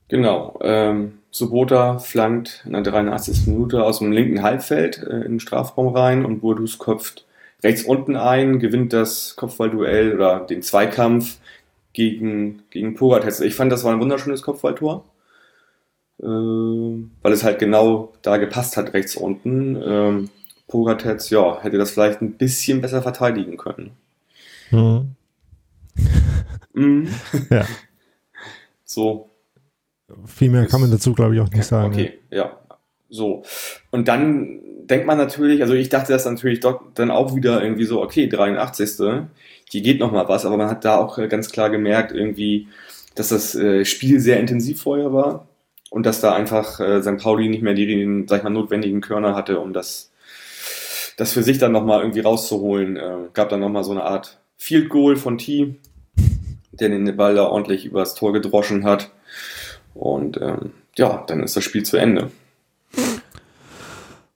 [0.08, 0.58] Genau.
[0.62, 3.48] Ähm, Sobota flankt in der 83.
[3.48, 7.26] Minute aus dem linken Halbfeld äh, in den Strafraum rein und Burdus köpft
[7.64, 11.38] rechts unten ein, gewinnt das Kopfballduell oder den Zweikampf
[11.94, 13.40] gegen, gegen Pogatetz.
[13.40, 15.06] Ich fand, das war ein wunderschönes Kopfballtor,
[16.22, 19.82] äh, weil es halt genau da gepasst hat, rechts unten.
[19.84, 20.30] Ähm,
[20.68, 23.92] Pogatetz, ja, hätte das vielleicht ein bisschen besser verteidigen können.
[24.70, 25.16] Mhm.
[26.74, 27.10] mhm.
[27.50, 27.66] ja.
[28.86, 29.32] So,
[30.26, 31.94] viel mehr kann man dazu, glaube ich, auch nicht sagen.
[31.94, 32.58] Okay, ja.
[33.10, 33.44] So.
[33.92, 37.86] Und dann denkt man natürlich, also ich dachte das natürlich doch dann auch wieder irgendwie
[37.86, 39.28] so, okay, 83.
[39.70, 42.68] Hier geht noch mal was, aber man hat da auch ganz klar gemerkt irgendwie,
[43.16, 45.48] dass das äh, Spiel sehr intensiv vorher war
[45.90, 47.18] und dass da einfach äh, St.
[47.18, 50.12] Pauli nicht mehr die, sag ich mal, notwendigen Körner hatte, um das
[51.18, 52.98] das für sich dann nochmal irgendwie rauszuholen.
[52.98, 55.76] Äh, gab dann nochmal so eine Art Field Goal von T,
[56.72, 59.12] der den Ball da ordentlich übers Tor gedroschen hat.
[59.94, 62.32] Und ähm, ja, dann ist das Spiel zu Ende.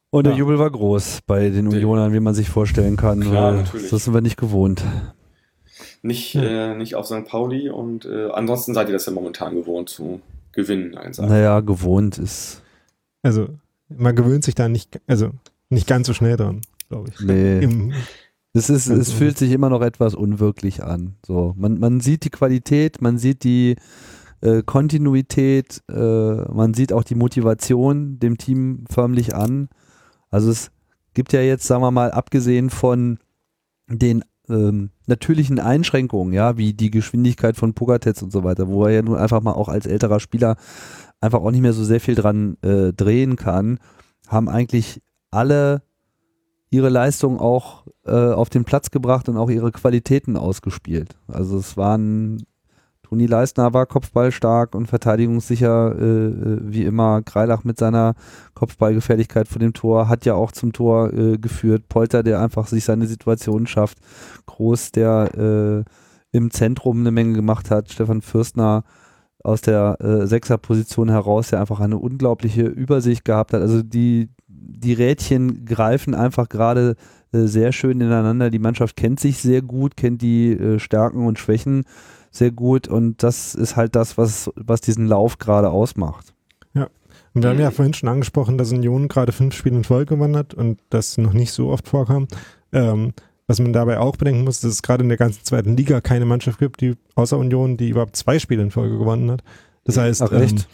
[0.10, 0.40] Und der ja.
[0.40, 3.22] Jubel war groß bei den Unionern, wie man sich vorstellen kann.
[3.22, 3.90] Klar, natürlich.
[3.90, 4.84] Das sind wir nicht gewohnt.
[6.02, 6.72] Nicht, ja.
[6.72, 7.26] äh, nicht auf St.
[7.26, 10.22] Pauli und äh, ansonsten seid ihr das ja momentan gewohnt zu
[10.54, 10.98] gewinnen.
[11.18, 12.62] Naja, gewohnt ist.
[13.22, 13.50] Also,
[13.90, 15.32] man gewöhnt sich da nicht, also
[15.70, 17.20] nicht ganz so schnell dran, glaube ich.
[17.20, 17.60] Nee.
[17.64, 17.94] Im,
[18.54, 21.16] es, ist, es fühlt sich immer noch etwas unwirklich an.
[21.26, 23.76] So, man, man sieht die Qualität, man sieht die
[24.42, 25.96] äh, Kontinuität, äh,
[26.52, 29.70] man sieht auch die Motivation dem Team förmlich an.
[30.30, 30.72] Also es
[31.14, 33.20] gibt ja jetzt, sagen wir mal, abgesehen von
[33.90, 38.92] den ähm, natürlichen Einschränkungen, ja, wie die Geschwindigkeit von Pogatetz und so weiter, wo er
[38.92, 40.56] ja nun einfach mal auch als älterer Spieler
[41.20, 43.80] einfach auch nicht mehr so sehr viel dran äh, drehen kann,
[44.28, 45.82] haben eigentlich alle
[46.70, 51.16] ihre Leistung auch äh, auf den Platz gebracht und auch ihre Qualitäten ausgespielt.
[51.28, 52.46] Also es waren
[53.10, 57.22] Toni Leistner war kopfballstark und verteidigungssicher äh, äh, wie immer.
[57.22, 58.16] Greilach mit seiner
[58.54, 61.88] Kopfballgefährlichkeit vor dem Tor hat ja auch zum Tor äh, geführt.
[61.88, 64.00] Polter, der einfach sich seine Situation schafft.
[64.46, 65.86] Groß, der
[66.34, 67.90] äh, im Zentrum eine Menge gemacht hat.
[67.90, 68.84] Stefan Fürstner
[69.42, 73.62] aus der äh, Sechserposition heraus, der einfach eine unglaubliche Übersicht gehabt hat.
[73.62, 76.98] Also die, die Rädchen greifen einfach gerade
[77.32, 78.50] äh, sehr schön ineinander.
[78.50, 81.86] Die Mannschaft kennt sich sehr gut, kennt die Stärken und Schwächen
[82.38, 86.34] sehr gut und das ist halt das, was, was diesen Lauf gerade ausmacht.
[86.74, 86.88] Ja,
[87.34, 90.38] und wir haben ja vorhin schon angesprochen, dass Union gerade fünf Spiele in Folge gewonnen
[90.38, 92.28] hat und das noch nicht so oft vorkam.
[92.72, 93.14] Ähm,
[93.48, 96.26] was man dabei auch bedenken muss, dass es gerade in der ganzen zweiten Liga keine
[96.26, 99.44] Mannschaft gibt, die außer Union, die überhaupt zwei Spiele in Folge gewonnen hat.
[99.86, 100.68] Das heißt, Ach, echt?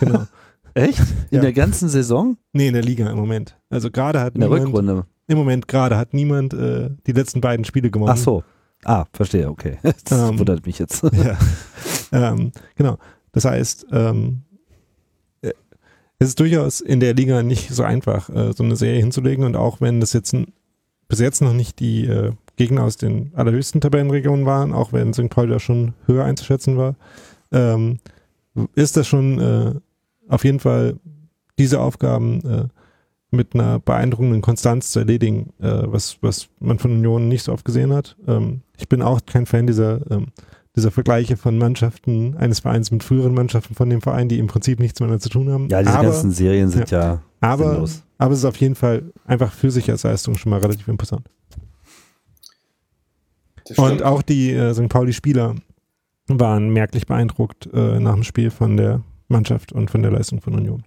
[0.00, 0.26] genau.
[0.74, 1.00] echt?
[1.30, 1.40] In ja.
[1.40, 2.36] der ganzen Saison?
[2.52, 3.56] Nee, in der Liga im Moment.
[3.70, 5.06] Also gerade hat in niemand, der Rückrunde.
[5.26, 8.12] Im Moment gerade hat niemand äh, die letzten beiden Spiele gewonnen.
[8.12, 8.44] Ach so.
[8.84, 9.78] Ah, verstehe, okay.
[9.82, 11.02] Das ähm, wundert mich jetzt.
[11.02, 11.38] Ja.
[12.10, 12.96] Ähm, genau.
[13.32, 14.40] Das heißt, ähm,
[15.42, 15.52] äh,
[16.18, 19.44] es ist durchaus in der Liga nicht so einfach, äh, so eine Serie hinzulegen.
[19.44, 20.54] Und auch wenn das jetzt ein,
[21.08, 25.28] bis jetzt noch nicht die äh, Gegner aus den allerhöchsten Tabellenregionen waren, auch wenn St.
[25.28, 26.96] Paul ja schon höher einzuschätzen war,
[27.52, 27.98] ähm,
[28.74, 29.74] ist das schon äh,
[30.28, 30.96] auf jeden Fall
[31.58, 32.68] diese Aufgaben äh,
[33.30, 37.64] mit einer beeindruckenden Konstanz zu erledigen, äh, was, was man von Union nicht so oft
[37.64, 38.16] gesehen hat.
[38.26, 40.28] Ähm, ich bin auch kein Fan dieser, ähm,
[40.76, 44.80] dieser Vergleiche von Mannschaften eines Vereins mit früheren Mannschaften von dem Verein, die im Prinzip
[44.80, 45.68] nichts meinetwegen zu tun haben.
[45.68, 48.02] Ja, diese aber, ganzen Serien sind ja, ja aber, sinnlos.
[48.16, 51.28] aber es ist auf jeden Fall einfach für sich als Leistung schon mal relativ imposant.
[53.76, 54.88] Und auch die äh, St.
[54.88, 55.54] Pauli-Spieler
[56.28, 60.54] waren merklich beeindruckt äh, nach dem Spiel von der Mannschaft und von der Leistung von
[60.54, 60.82] Union.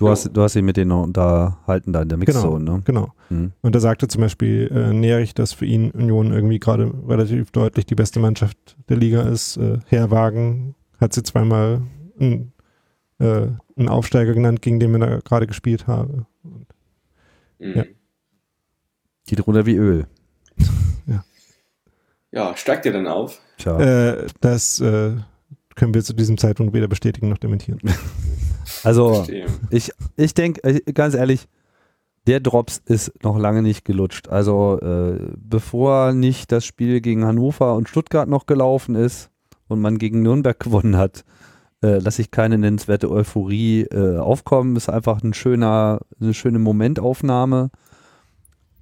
[0.00, 2.82] Du hast, du hast ihn mit denen noch unterhalten da in der Mixzone, genau, ne?
[2.86, 3.12] Genau.
[3.28, 3.52] Mhm.
[3.60, 7.84] Und da sagte zum Beispiel äh, Nerich, dass für ihn Union irgendwie gerade relativ deutlich
[7.84, 8.56] die beste Mannschaft
[8.88, 9.58] der Liga ist.
[9.58, 11.82] Äh, Herwagen hat sie zweimal
[12.18, 12.54] einen,
[13.18, 16.26] äh, einen Aufsteiger genannt, gegen den wir da gerade gespielt haben.
[16.44, 16.66] Und,
[17.58, 17.76] mhm.
[17.76, 17.84] ja.
[19.26, 20.06] Geht runter wie Öl.
[21.06, 21.22] ja.
[22.32, 23.38] Ja, steigt ihr dann auf?
[23.58, 23.78] Tja.
[23.78, 25.16] Äh, das äh,
[25.80, 27.80] können wir zu diesem Zeitpunkt weder bestätigen noch dementieren.
[28.84, 29.26] Also
[29.70, 31.48] ich, ich denke, äh, ganz ehrlich,
[32.28, 34.28] der Drops ist noch lange nicht gelutscht.
[34.28, 39.30] Also äh, bevor nicht das Spiel gegen Hannover und Stuttgart noch gelaufen ist
[39.66, 41.24] und man gegen Nürnberg gewonnen hat,
[41.82, 44.76] äh, lasse ich keine nennenswerte Euphorie äh, aufkommen.
[44.76, 47.70] Ist einfach ein schöner, eine schöne Momentaufnahme.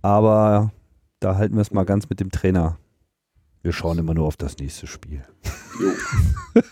[0.03, 0.73] Aber
[1.21, 2.77] da halten wir es mal ganz mit dem Trainer
[3.63, 5.23] wir schauen immer nur auf das nächste Spiel.
[5.81, 6.63] Jo.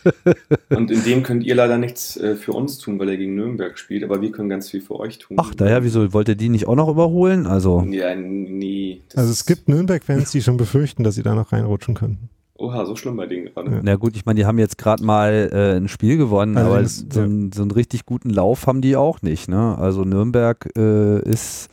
[0.76, 3.78] Und in dem könnt ihr leider nichts äh, für uns tun, weil er gegen Nürnberg
[3.78, 5.36] spielt, aber wir können ganz viel für euch tun.
[5.40, 7.46] Ach, daher, wieso wollt ihr die nicht auch noch überholen?
[7.46, 9.02] Also, ja, nie.
[9.14, 12.30] Also es gibt Nürnberg-Fans, die schon befürchten, dass sie da noch reinrutschen könnten.
[12.58, 13.70] Oha, so schlimm bei denen gerade.
[13.70, 13.80] Ja.
[13.82, 16.82] Na gut, ich meine, die haben jetzt gerade mal äh, ein Spiel gewonnen, also aber
[16.82, 17.28] das, so, ja.
[17.54, 19.48] so, einen richtig guten Lauf haben die auch nicht.
[19.48, 19.76] Ne?
[19.76, 21.68] Also Nürnberg äh, ist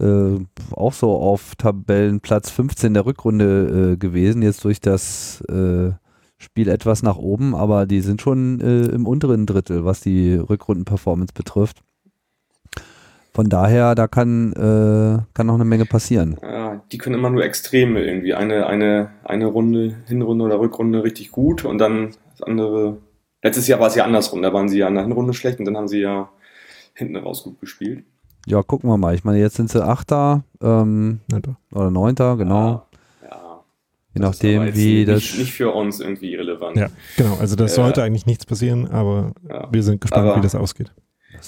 [0.00, 0.38] äh,
[0.72, 5.92] auch so auf Tabellenplatz 15 der Rückrunde äh, gewesen, jetzt durch das äh,
[6.38, 11.32] Spiel etwas nach oben, aber die sind schon äh, im unteren Drittel, was die Rückrundenperformance
[11.32, 11.82] betrifft.
[13.32, 16.36] Von daher, da kann, äh, kann noch eine Menge passieren.
[16.40, 18.34] Ja, die können immer nur Extreme irgendwie.
[18.34, 22.98] Eine, eine, eine Runde, Hinrunde oder Rückrunde richtig gut und dann das andere.
[23.42, 25.64] Letztes Jahr war es ja andersrum, da waren sie ja in der Hinrunde schlecht und
[25.64, 26.30] dann haben sie ja
[26.94, 28.04] hinten raus gut gespielt.
[28.46, 29.14] Ja, gucken wir mal.
[29.14, 31.20] Ich meine, jetzt sind sie Achter ähm,
[31.72, 32.86] oder Neunter, genau.
[33.22, 33.64] Ja, ja.
[34.14, 35.16] Je nachdem, wie das.
[35.16, 36.76] Nicht, nicht für uns irgendwie relevant.
[36.76, 37.36] Ja, genau.
[37.40, 39.68] Also, das sollte eigentlich nichts passieren, aber ja.
[39.72, 40.92] wir sind gespannt, aber wie das ausgeht.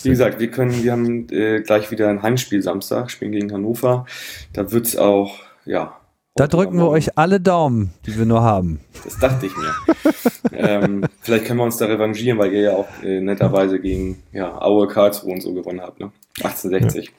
[0.03, 4.07] Wie gesagt, wir können, wir haben äh, gleich wieder ein Heimspiel Samstag, spielen gegen Hannover.
[4.53, 5.97] Da wird es auch, ja.
[6.37, 8.81] Da drücken wir euch alle Daumen, die wir nur haben.
[9.05, 9.75] Das dachte ich mir.
[10.53, 14.61] ähm, vielleicht können wir uns da revanchieren, weil ihr ja auch äh, netterweise gegen ja,
[14.61, 16.13] Aue Karlsruhe und so gewonnen habt, ne?
[16.43, 17.07] 1860.
[17.07, 17.13] Ja.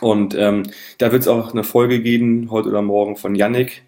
[0.00, 0.64] Und ähm,
[0.98, 3.84] da wird es auch eine Folge geben, heute oder morgen, von Yannick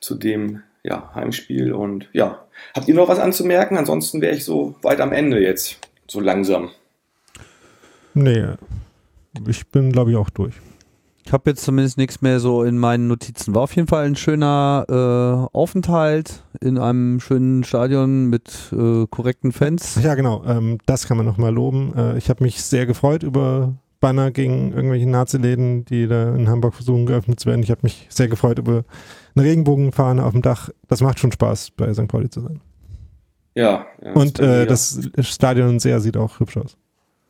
[0.00, 1.74] zu dem ja, Heimspiel.
[1.74, 3.76] Und ja, habt ihr noch was anzumerken?
[3.76, 6.70] Ansonsten wäre ich so weit am Ende jetzt, so langsam.
[8.14, 8.54] Nee,
[9.46, 10.54] ich bin, glaube ich, auch durch.
[11.26, 13.52] Ich habe jetzt zumindest nichts mehr so in meinen Notizen.
[13.52, 19.50] War auf jeden Fall ein schöner äh, Aufenthalt in einem schönen Stadion mit äh, korrekten
[19.50, 19.98] Fans.
[20.00, 20.44] Ja, genau.
[20.46, 21.92] Ähm, das kann man nochmal loben.
[21.96, 26.74] Äh, ich habe mich sehr gefreut über Banner gegen irgendwelche Nazi-Läden, die da in Hamburg
[26.74, 27.64] versuchen geöffnet zu werden.
[27.64, 28.84] Ich habe mich sehr gefreut über
[29.34, 30.70] eine Regenbogenfahne auf dem Dach.
[30.86, 32.06] Das macht schon Spaß, bei St.
[32.06, 32.60] Pauli zu sein.
[33.56, 33.86] Ja.
[34.00, 36.76] ja Und äh, das Stadion sehr sieht auch hübsch aus.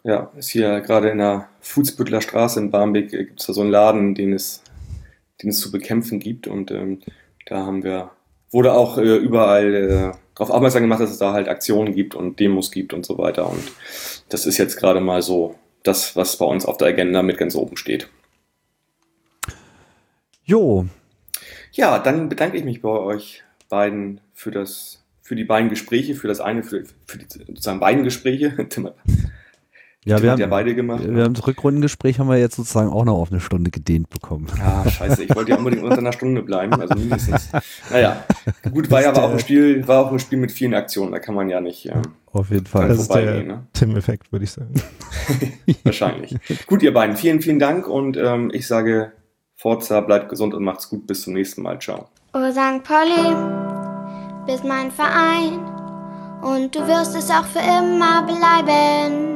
[0.06, 3.62] Ja, ist hier gerade in der Fußbüttler Straße in Barmbek, äh, gibt es da so
[3.62, 4.62] einen Laden, den es,
[5.42, 6.46] den es zu bekämpfen gibt.
[6.46, 7.00] Und ähm,
[7.46, 8.12] da haben wir,
[8.52, 12.38] wurde auch äh, überall äh, darauf aufmerksam gemacht, dass es da halt Aktionen gibt und
[12.38, 13.50] Demos gibt und so weiter.
[13.50, 13.64] Und
[14.28, 17.56] das ist jetzt gerade mal so das, was bei uns auf der Agenda mit ganz
[17.56, 18.08] oben steht.
[20.44, 20.86] Jo.
[21.72, 26.28] Ja, dann bedanke ich mich bei euch beiden für das, für die beiden Gespräche, für
[26.28, 28.54] das eine, für, für die sozusagen beiden Gespräche.
[30.06, 31.02] Ja, wir haben ja beide gemacht.
[31.04, 34.46] Wir haben das Rückrundengespräch haben wir jetzt sozusagen auch noch auf eine Stunde gedehnt bekommen.
[34.62, 37.48] Ah, scheiße, ich wollte ja unbedingt unter einer Stunde bleiben, also mindestens.
[37.90, 38.24] Naja,
[38.72, 41.18] gut, war ja aber auch ein Spiel, war auch ein Spiel mit vielen Aktionen, da
[41.18, 41.82] kann man ja nicht.
[41.82, 42.00] Ja,
[42.32, 42.86] auf jeden Fall.
[42.86, 43.66] Das ist der ne?
[43.72, 44.74] Tim-Effekt, würde ich sagen.
[45.82, 46.36] Wahrscheinlich.
[46.68, 49.10] gut, ihr beiden, vielen, vielen Dank und ähm, ich sage
[49.56, 51.08] Forza, bleibt gesund und macht's gut.
[51.08, 51.80] Bis zum nächsten Mal.
[51.80, 52.06] Ciao.
[52.32, 52.84] Oh, St.
[52.84, 53.34] Pauli,
[54.46, 55.58] bist mein Verein
[56.42, 59.35] und du wirst es auch für immer bleiben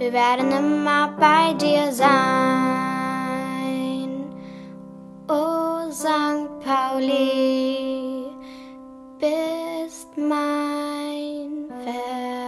[0.00, 2.10] wir werden immer bei dir sein.
[5.28, 6.48] O St.
[6.64, 8.30] Pauli,
[9.18, 12.39] bist mein Fels.